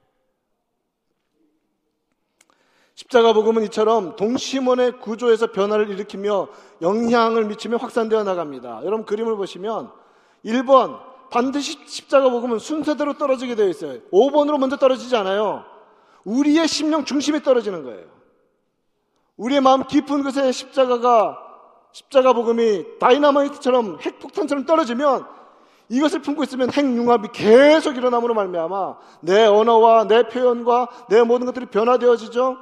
십자가 2.96 3.32
복음은 3.32 3.62
이처럼 3.64 4.16
동심원의 4.16 5.00
구조에서 5.00 5.52
변화를 5.52 5.88
일으키며 5.90 6.48
영향을 6.82 7.46
미치며 7.46 7.76
확산되어 7.78 8.24
나갑니다. 8.24 8.82
여러분 8.84 9.06
그림을 9.06 9.36
보시면 9.36 9.92
1번 10.44 11.00
반드시 11.30 11.78
십자가 11.86 12.28
복음은 12.30 12.58
순서대로 12.58 13.16
떨어지게 13.18 13.54
되어 13.54 13.68
있어요. 13.68 14.00
5번으로 14.12 14.58
먼저 14.58 14.76
떨어지지 14.76 15.16
않아요. 15.16 15.73
우리의 16.24 16.68
심령 16.68 17.04
중심에 17.04 17.42
떨어지는 17.42 17.84
거예요. 17.84 18.04
우리의 19.36 19.60
마음 19.60 19.84
깊은 19.86 20.22
곳에 20.22 20.52
십자가가 20.52 21.38
십자가 21.92 22.32
복음이 22.32 22.98
다이나마이트처럼 22.98 23.98
핵폭탄처럼 24.00 24.66
떨어지면 24.66 25.26
이것을 25.88 26.22
품고 26.22 26.42
있으면 26.44 26.72
핵융합이 26.72 27.28
계속 27.32 27.96
일어남으로 27.96 28.34
말미암아 28.34 28.96
내 29.20 29.44
언어와 29.44 30.06
내 30.06 30.28
표현과 30.28 30.88
내 31.08 31.22
모든 31.22 31.46
것들이 31.46 31.66
변화되어지죠. 31.66 32.58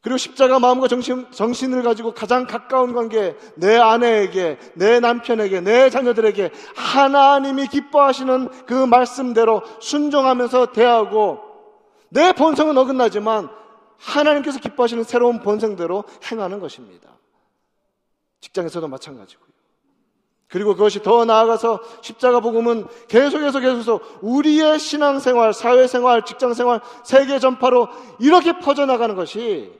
그리고 0.00 0.18
십자가 0.18 0.58
마음과 0.58 0.86
정신, 0.88 1.30
정신을 1.30 1.82
가지고 1.82 2.12
가장 2.12 2.46
가까운 2.46 2.92
관계, 2.92 3.36
내 3.54 3.78
아내에게, 3.78 4.58
내 4.74 5.00
남편에게, 5.00 5.62
내 5.62 5.88
자녀들에게 5.88 6.50
하나님이 6.76 7.68
기뻐하시는 7.68 8.48
그 8.66 8.74
말씀대로 8.74 9.62
순종하면서 9.80 10.72
대하고 10.72 11.40
내 12.14 12.32
본성은 12.32 12.78
어긋나지만 12.78 13.50
하나님께서 13.98 14.60
기뻐하시는 14.60 15.02
새로운 15.02 15.40
본성대로 15.40 16.04
행하는 16.30 16.60
것입니다. 16.60 17.10
직장에서도 18.40 18.86
마찬가지고요. 18.86 19.48
그리고 20.48 20.74
그것이 20.74 21.02
더 21.02 21.24
나아가서 21.24 21.80
십자가 22.02 22.38
복음은 22.38 22.86
계속해서 23.08 23.58
계속해서 23.58 24.00
우리의 24.22 24.78
신앙생활, 24.78 25.52
사회생활, 25.52 26.24
직장생활, 26.24 26.80
세계 27.02 27.40
전파로 27.40 27.88
이렇게 28.20 28.60
퍼져나가는 28.60 29.16
것이 29.16 29.72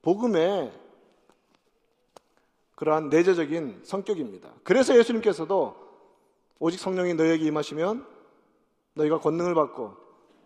복음의 0.00 0.72
그러한 2.76 3.10
내재적인 3.10 3.80
성격입니다. 3.82 4.48
그래서 4.64 4.96
예수님께서도 4.96 5.76
오직 6.58 6.80
성령이 6.80 7.12
너에게 7.12 7.44
임하시면 7.44 8.06
너희가 8.94 9.18
권능을 9.18 9.54
받고 9.54 9.94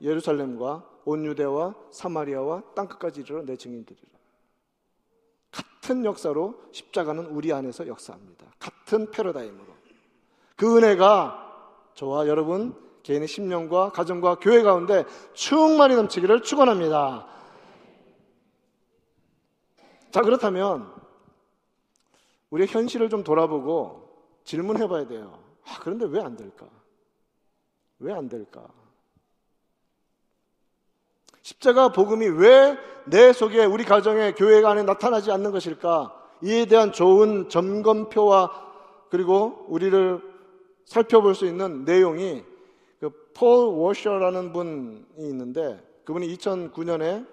예루살렘과 0.00 0.93
온 1.04 1.24
유대와 1.24 1.74
사마리아와 1.90 2.62
땅끝까지 2.74 3.20
이르러 3.20 3.42
내 3.44 3.56
증인들이라. 3.56 4.14
같은 5.50 6.04
역사로 6.04 6.60
십자가는 6.72 7.26
우리 7.26 7.52
안에서 7.52 7.86
역사합니다. 7.86 8.46
같은 8.58 9.10
패러다임으로. 9.10 9.74
그 10.56 10.76
은혜가 10.76 11.90
저와 11.94 12.26
여러분 12.26 12.74
개인의 13.02 13.28
심령과 13.28 13.90
가정과 13.90 14.36
교회 14.36 14.62
가운데 14.62 15.04
충만히 15.34 15.94
넘치기를 15.94 16.42
축원합니다. 16.42 17.28
자, 20.10 20.22
그렇다면 20.22 20.92
우리의 22.50 22.68
현실을 22.68 23.08
좀 23.10 23.24
돌아보고 23.24 24.08
질문해 24.44 24.86
봐야 24.88 25.06
돼요. 25.06 25.42
아, 25.64 25.78
그런데 25.80 26.06
왜 26.06 26.20
안 26.20 26.36
될까? 26.36 26.68
왜 27.98 28.12
안 28.12 28.28
될까? 28.28 28.66
십자가 31.44 31.90
복음이 31.90 32.26
왜 32.26 32.76
내 33.06 33.32
속에 33.32 33.64
우리 33.64 33.84
가정에 33.84 34.32
교회가 34.32 34.70
안에 34.70 34.82
나타나지 34.82 35.30
않는 35.30 35.50
것일까? 35.52 36.22
이에 36.42 36.66
대한 36.66 36.92
좋은 36.92 37.48
점검표와 37.48 38.50
그리고 39.10 39.66
우리를 39.68 40.20
살펴볼 40.84 41.34
수 41.34 41.46
있는 41.46 41.84
내용이 41.84 42.42
그폴 43.00 43.66
워셔라는 43.68 44.52
분이 44.52 45.04
있는데 45.18 45.82
그분이 46.04 46.34
2009년에 46.36 47.26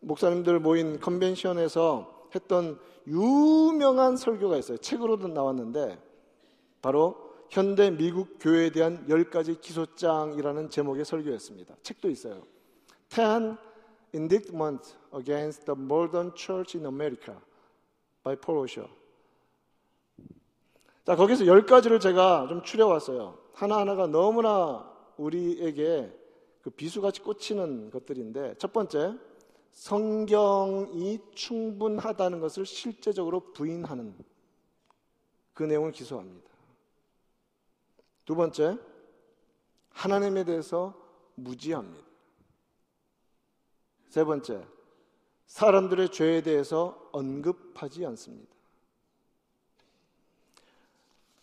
목사님들 0.00 0.58
모인 0.60 0.98
컨벤션에서 0.98 2.28
했던 2.34 2.78
유명한 3.06 4.16
설교가 4.16 4.56
있어요. 4.56 4.78
책으로도 4.78 5.28
나왔는데 5.28 6.00
바로 6.80 7.16
현대 7.48 7.90
미국 7.90 8.38
교회에 8.40 8.70
대한 8.70 9.06
10가지 9.08 9.60
기소장이라는 9.60 10.70
제목의 10.70 11.04
설교였습니다. 11.04 11.76
책도 11.82 12.10
있어요. 12.10 12.42
10 13.12 13.58
Indictments 14.14 14.96
Against 15.12 15.66
the 15.66 15.78
Modern 15.78 16.32
Church 16.34 16.78
in 16.78 16.86
America 16.86 17.36
by 18.24 18.36
Paul 18.36 18.60
Washer. 18.60 18.88
자, 21.04 21.14
거기서 21.16 21.46
열 21.46 21.66
가지를 21.66 22.00
제가 22.00 22.46
좀 22.48 22.62
추려왔어요. 22.62 23.38
하나하나가 23.52 24.06
너무나 24.06 24.90
우리에게 25.18 26.10
그 26.62 26.70
비수같이 26.70 27.20
꽂히는 27.20 27.90
것들인데, 27.90 28.54
첫 28.56 28.72
번째, 28.72 29.18
성경이 29.72 31.18
충분하다는 31.34 32.40
것을 32.40 32.64
실제적으로 32.64 33.52
부인하는 33.52 34.14
그 35.52 35.64
내용을 35.64 35.92
기소합니다. 35.92 36.50
두 38.24 38.34
번째, 38.36 38.78
하나님에 39.90 40.44
대해서 40.44 40.94
무지합니다. 41.34 42.11
세 44.12 44.24
번째, 44.24 44.62
사람들의 45.46 46.10
죄에 46.10 46.42
대해서 46.42 47.08
언급하지 47.12 48.04
않습니다. 48.04 48.54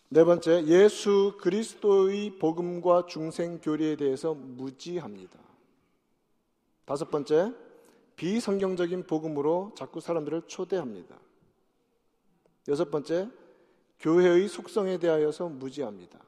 네 0.08 0.22
번째, 0.22 0.64
예수 0.66 1.36
그리스도의 1.40 2.38
복음과 2.38 3.06
중생 3.06 3.58
교리에 3.60 3.96
대해서 3.96 4.34
무지합니다. 4.34 5.36
다섯 6.84 7.10
번째, 7.10 7.52
비성경적인 8.14 9.04
복음으로 9.08 9.72
자꾸 9.76 10.00
사람들을 10.00 10.42
초대합니다. 10.46 11.18
여섯 12.68 12.88
번째, 12.88 13.30
교회의 13.98 14.46
속성에 14.46 14.98
대하여서 14.98 15.48
무지합니다. 15.48 16.20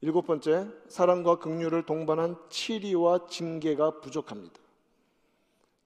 일곱 0.00 0.28
번째, 0.28 0.68
사랑과 0.86 1.40
긍휼을 1.40 1.86
동반한 1.86 2.36
치리와 2.50 3.26
징계가 3.26 4.00
부족합니다. 4.00 4.65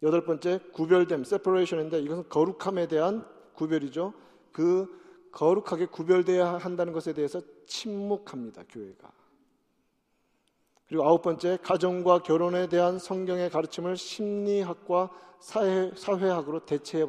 여덟 0.03 0.25
번째 0.25 0.61
구별됨, 0.73 1.25
세퍼레이션인데 1.25 2.01
이것은 2.01 2.29
거룩함에 2.29 2.89
대한 2.89 3.27
구별이죠. 3.55 4.15
그 4.53 4.99
거룩하게 5.33 5.87
구별돼야 5.87 6.55
한다는 6.55 6.93
것에 6.93 7.13
대해서 7.13 7.41
침묵합니다. 7.67 8.65
교회가. 8.69 9.13
그리고 10.89 11.05
아홉 11.05 11.23
번째 11.23 11.59
가정과 11.63 12.23
결혼에 12.23 12.69
대한 12.69 12.99
성경의 12.99 13.51
가르침을 13.51 13.97
심리학과 13.97 15.11
사회, 15.39 15.93
사회학으로 15.95 16.67
대체해 16.67 17.05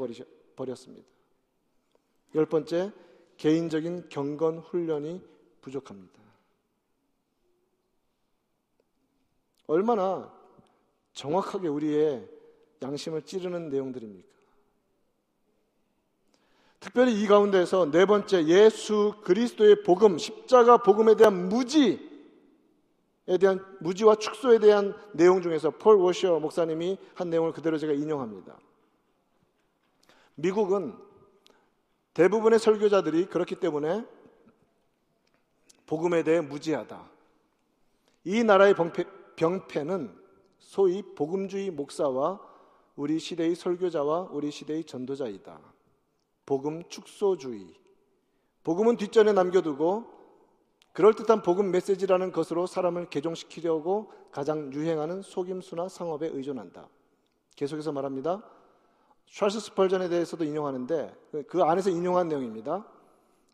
버렸습니다. 0.56 1.08
열 2.36 2.46
번째 2.46 2.92
개인적인 3.38 4.10
경건 4.10 4.60
훈련이 4.60 5.22
부족합니다. 5.62 6.22
얼마나 9.66 10.32
정확하게 11.14 11.68
우리의 11.68 12.30
양심을 12.82 13.24
찌르는 13.24 13.70
내용들입니까? 13.70 14.32
특별히 16.80 17.22
이 17.22 17.28
가운데서 17.28 17.92
네 17.92 18.06
번째 18.06 18.46
예수 18.46 19.14
그리스도의 19.24 19.84
복음, 19.84 20.18
십자가 20.18 20.78
복음에 20.78 21.16
대한 21.16 21.48
무지에 21.48 22.00
대한 23.40 23.64
무지와 23.80 24.16
축소에 24.16 24.58
대한 24.58 24.96
내용 25.14 25.44
중에서 25.44 25.70
폴 25.70 25.98
워셔 25.98 26.40
목사님이 26.40 26.98
한 27.14 27.30
내용을 27.30 27.54
그대로 27.54 27.78
제가 27.78 27.94
인용합니다. 27.94 28.58
미국은 30.34 30.98
대부분의 32.16 32.58
설교자들이 32.58 33.28
그렇기 33.28 33.56
때문에 33.56 34.04
복음에 35.86 36.24
대해 36.24 36.42
무지하다. 36.42 37.10
이 38.24 38.44
나라의 38.44 38.74
병폐, 38.74 39.06
병폐는 39.36 40.20
소위 40.58 41.04
복음주의 41.16 41.70
목사와 41.70 42.51
우리 42.96 43.20
시대의 43.20 43.56
설교자와 43.56 44.30
우리 44.32 44.52
시대의 44.52 44.84
전도자이다. 44.84 45.60
복음 46.46 46.84
축소주의. 46.90 47.74
복음은 48.64 48.98
뒷전에 48.98 49.34
남겨두고 49.34 50.06
그럴듯한 50.94 51.42
복음 51.42 51.72
메시지라는 51.72 52.32
것으로 52.32 52.68
사람을 52.68 53.10
개종시키려고 53.10 54.12
가장 54.32 54.74
유행하는 54.74 55.22
속임수나 55.22 55.88
상업에 55.88 56.28
의존한다. 56.28 56.90
계속해서 57.56 57.92
말합니다. 57.92 58.44
찰스 59.26 59.62
스펄전에 59.62 60.10
대해서도 60.10 60.44
인용하는데 60.44 61.16
그 61.48 61.64
안에서 61.64 61.90
인용한 61.90 62.28
내용입니다. 62.28 62.86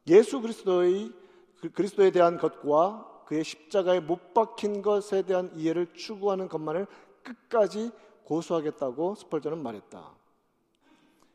예수 0.07 0.41
그리스도의 0.41 1.11
그 1.61 1.71
그리스도에 1.71 2.09
대한 2.11 2.37
것과 2.37 3.23
그의 3.27 3.43
십자가에 3.43 3.99
못 3.99 4.33
박힌 4.33 4.81
것에 4.81 5.21
대한 5.23 5.51
이해를 5.55 5.93
추구하는 5.93 6.47
것만을 6.47 6.87
끝까지 7.23 7.91
고수하겠다고 8.27 9.15
스펄전은 9.15 9.63
말했다. 9.63 10.11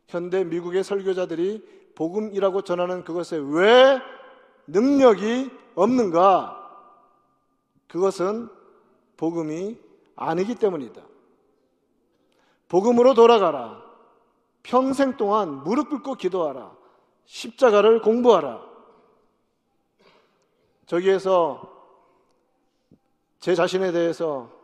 현대 0.09 0.45
미국의 0.45 0.85
설교자들이 0.85 1.93
복음이라고 1.95 2.63
전하는 2.63 3.03
그것에 3.03 3.39
왜 3.39 3.99
능력이 4.67 5.51
없는가? 5.75 6.59
그것은 7.89 8.49
복음이 9.17 9.79
아니기 10.17 10.55
때문이다. 10.55 11.03
복음으로 12.69 13.15
돌아가라. 13.15 13.83
평생 14.63 15.17
동안 15.17 15.65
무릎 15.65 15.89
꿇고 15.89 16.15
기도하라. 16.15 16.77
십자가를 17.25 18.03
공부하라. 18.03 18.63
저기에서 20.87 21.71
제 23.41 23.55
자신에 23.55 23.93
대해서 23.93 24.62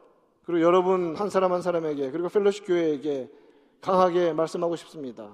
그리고 0.48 0.62
여러분 0.62 1.14
한 1.14 1.28
사람 1.28 1.52
한 1.52 1.60
사람에게 1.60 2.10
그리고 2.10 2.30
펠로시 2.30 2.62
교회에게 2.64 3.28
강하게 3.82 4.32
말씀하고 4.32 4.76
싶습니다. 4.76 5.28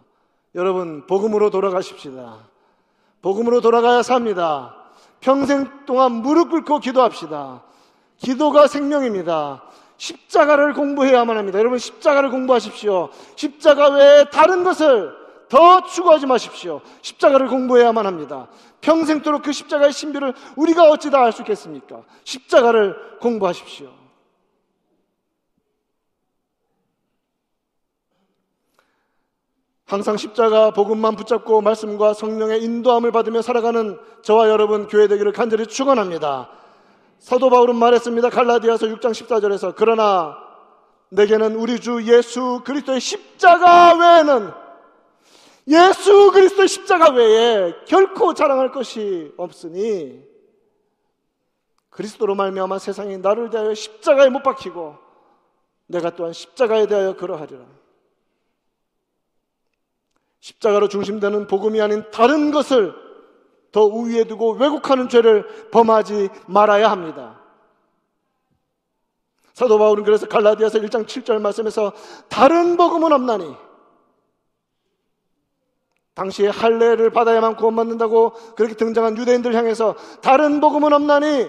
여러분, 0.56 1.06
복음으로 1.06 1.50
돌아가십시다. 1.50 2.48
복음으로 3.22 3.60
돌아가야 3.60 4.02
삽니다. 4.02 4.74
평생 5.20 5.68
동안 5.86 6.10
무릎 6.10 6.50
꿇고 6.50 6.80
기도합시다. 6.80 7.62
기도가 8.16 8.66
생명입니다. 8.66 9.62
십자가를 9.98 10.74
공부해야만 10.74 11.38
합니다. 11.38 11.60
여러분, 11.60 11.78
십자가를 11.78 12.30
공부하십시오. 12.30 13.10
십자가 13.36 13.90
외에 13.90 14.24
다른 14.30 14.64
것을 14.64 15.12
더 15.48 15.84
추구하지 15.84 16.26
마십시오. 16.26 16.80
십자가를 17.02 17.46
공부해야만 17.46 18.04
합니다. 18.04 18.48
평생토록 18.80 19.42
그 19.44 19.52
십자가의 19.52 19.92
신비를 19.92 20.34
우리가 20.56 20.90
어찌 20.90 21.12
다 21.12 21.22
알 21.22 21.30
수 21.30 21.42
있겠습니까? 21.42 22.02
십자가를 22.24 22.96
공부하십시오. 23.20 24.03
항상 29.86 30.16
십자가 30.16 30.70
복음만 30.70 31.14
붙잡고 31.14 31.60
말씀과 31.60 32.14
성령의 32.14 32.62
인도함을 32.62 33.12
받으며 33.12 33.42
살아가는 33.42 33.98
저와 34.22 34.48
여러분 34.48 34.88
교회 34.88 35.08
되기를 35.08 35.32
간절히 35.32 35.66
축원합니다. 35.66 36.50
사도 37.18 37.50
바울은 37.50 37.76
말했습니다. 37.76 38.30
갈라디아서 38.30 38.86
6장 38.86 39.10
14절에서 39.10 39.74
그러나 39.76 40.36
내게는 41.10 41.54
우리 41.56 41.80
주 41.80 42.02
예수 42.04 42.62
그리스도의 42.64 43.00
십자가 43.00 43.94
외에는 43.94 44.52
예수 45.68 46.32
그리스도의 46.32 46.68
십자가 46.68 47.10
외에 47.10 47.74
결코 47.86 48.34
자랑할 48.34 48.72
것이 48.72 49.32
없으니 49.36 50.22
그리스도로 51.90 52.34
말미암아 52.34 52.78
세상이 52.78 53.18
나를 53.18 53.50
대하여 53.50 53.74
십자가에 53.74 54.28
못 54.30 54.42
박히고 54.42 54.96
내가 55.86 56.10
또한 56.10 56.32
십자가에 56.32 56.86
대하여 56.86 57.16
그러하리라. 57.16 57.83
십자가로 60.44 60.88
중심되는 60.88 61.46
복음이 61.46 61.80
아닌 61.80 62.04
다른 62.10 62.50
것을 62.50 62.94
더 63.72 63.84
우위에 63.84 64.24
두고 64.24 64.52
왜곡하는 64.52 65.08
죄를 65.08 65.70
범하지 65.70 66.28
말아야 66.46 66.90
합니다. 66.90 67.40
사도 69.54 69.78
바울은 69.78 70.04
그래서 70.04 70.28
갈라디아서 70.28 70.80
1장 70.80 71.06
7절 71.06 71.40
말씀에서 71.40 71.92
다른 72.28 72.76
복음은 72.76 73.10
없나니 73.10 73.56
당시에 76.12 76.48
할례를 76.48 77.08
받아야만 77.10 77.56
구원받는다고 77.56 78.34
그렇게 78.54 78.74
등장한 78.74 79.16
유대인들 79.16 79.54
향해서 79.54 79.96
다른 80.20 80.60
복음은 80.60 80.92
없나니 80.92 81.48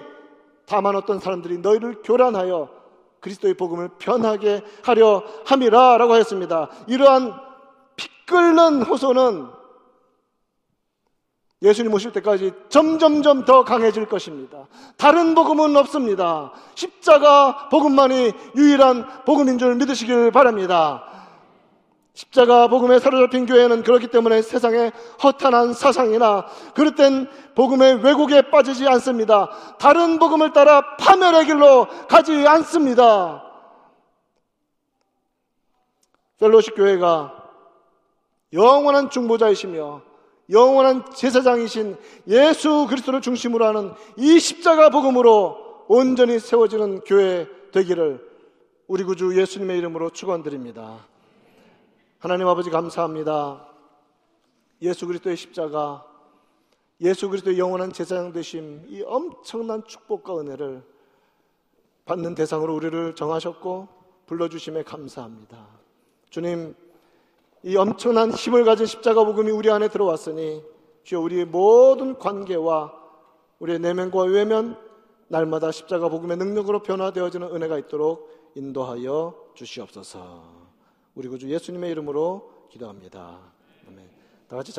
다만 0.64 0.96
어떤 0.96 1.20
사람들이 1.20 1.58
너희를 1.58 2.00
교란하여 2.02 2.70
그리스도의 3.20 3.54
복음을 3.54 3.90
변하게 3.98 4.64
하려 4.82 5.22
함이라라고 5.44 6.14
하였습니다. 6.14 6.70
이러한 6.86 7.34
피 7.34 7.45
끓는 8.26 8.82
호소는 8.82 9.48
예수님 11.62 11.92
오실 11.94 12.12
때까지 12.12 12.52
점점점 12.68 13.44
더 13.44 13.64
강해질 13.64 14.06
것입니다. 14.06 14.66
다른 14.98 15.34
복음은 15.34 15.74
없습니다. 15.76 16.52
십자가 16.74 17.68
복음만이 17.70 18.32
유일한 18.56 19.24
복음인 19.24 19.58
줄 19.58 19.74
믿으시길 19.76 20.32
바랍니다. 20.32 21.04
십자가 22.12 22.66
복음에 22.68 22.98
사로잡힌 22.98 23.46
교회는 23.46 23.82
그렇기 23.82 24.08
때문에 24.08 24.42
세상에 24.42 24.90
허탄한 25.22 25.74
사상이나 25.74 26.46
그릇된 26.74 27.28
복음의 27.54 28.02
왜곡에 28.02 28.50
빠지지 28.50 28.86
않습니다. 28.88 29.50
다른 29.78 30.18
복음을 30.18 30.52
따라 30.52 30.96
파멸의 30.96 31.44
길로 31.46 31.86
가지 32.08 32.46
않습니다. 32.46 33.42
펠로시 36.38 36.70
교회가 36.70 37.35
영원한 38.56 39.10
중보자이시며 39.10 40.02
영원한 40.50 41.04
제사장이신 41.12 41.96
예수 42.28 42.86
그리스도를 42.88 43.20
중심으로 43.20 43.64
하는 43.66 43.92
이 44.16 44.38
십자가 44.38 44.90
복음으로 44.90 45.84
온전히 45.88 46.38
세워지는 46.38 47.00
교회 47.00 47.46
되기를 47.72 48.26
우리 48.88 49.04
구주 49.04 49.38
예수님의 49.38 49.78
이름으로 49.78 50.10
축원드립니다. 50.10 51.06
하나님 52.18 52.48
아버지 52.48 52.70
감사합니다. 52.70 53.66
예수 54.82 55.06
그리스도의 55.06 55.36
십자가, 55.36 56.04
예수 57.00 57.28
그리스도의 57.28 57.58
영원한 57.58 57.92
제사장 57.92 58.32
되심, 58.32 58.84
이 58.88 59.02
엄청난 59.02 59.84
축복과 59.84 60.38
은혜를 60.40 60.82
받는 62.04 62.34
대상으로 62.34 62.74
우리를 62.74 63.14
정하셨고 63.14 63.88
불러 64.26 64.48
주심에 64.48 64.82
감사합니다. 64.82 65.66
주님, 66.30 66.74
이 67.66 67.76
엄청난 67.76 68.30
힘을 68.30 68.64
가진 68.64 68.86
십자가 68.86 69.24
복음이 69.24 69.50
우리 69.50 69.68
안에 69.72 69.88
들어왔으니 69.88 70.62
주여 71.02 71.18
우리의 71.18 71.46
모든 71.46 72.16
관계와 72.16 72.94
우리의 73.58 73.80
내면과 73.80 74.22
외면 74.22 74.78
날마다 75.26 75.72
십자가 75.72 76.08
복음의 76.08 76.36
능력으로 76.36 76.84
변화되어지는 76.84 77.52
은혜가 77.52 77.76
있도록 77.78 78.52
인도하여 78.54 79.34
주시옵소서. 79.56 80.44
우리 81.16 81.26
구주 81.26 81.50
예수님의 81.50 81.90
이름으로 81.90 82.68
기도합니다. 82.70 83.40
아멘. 83.88 84.10
다 84.46 84.54
같이 84.54 84.72
자리 84.72 84.74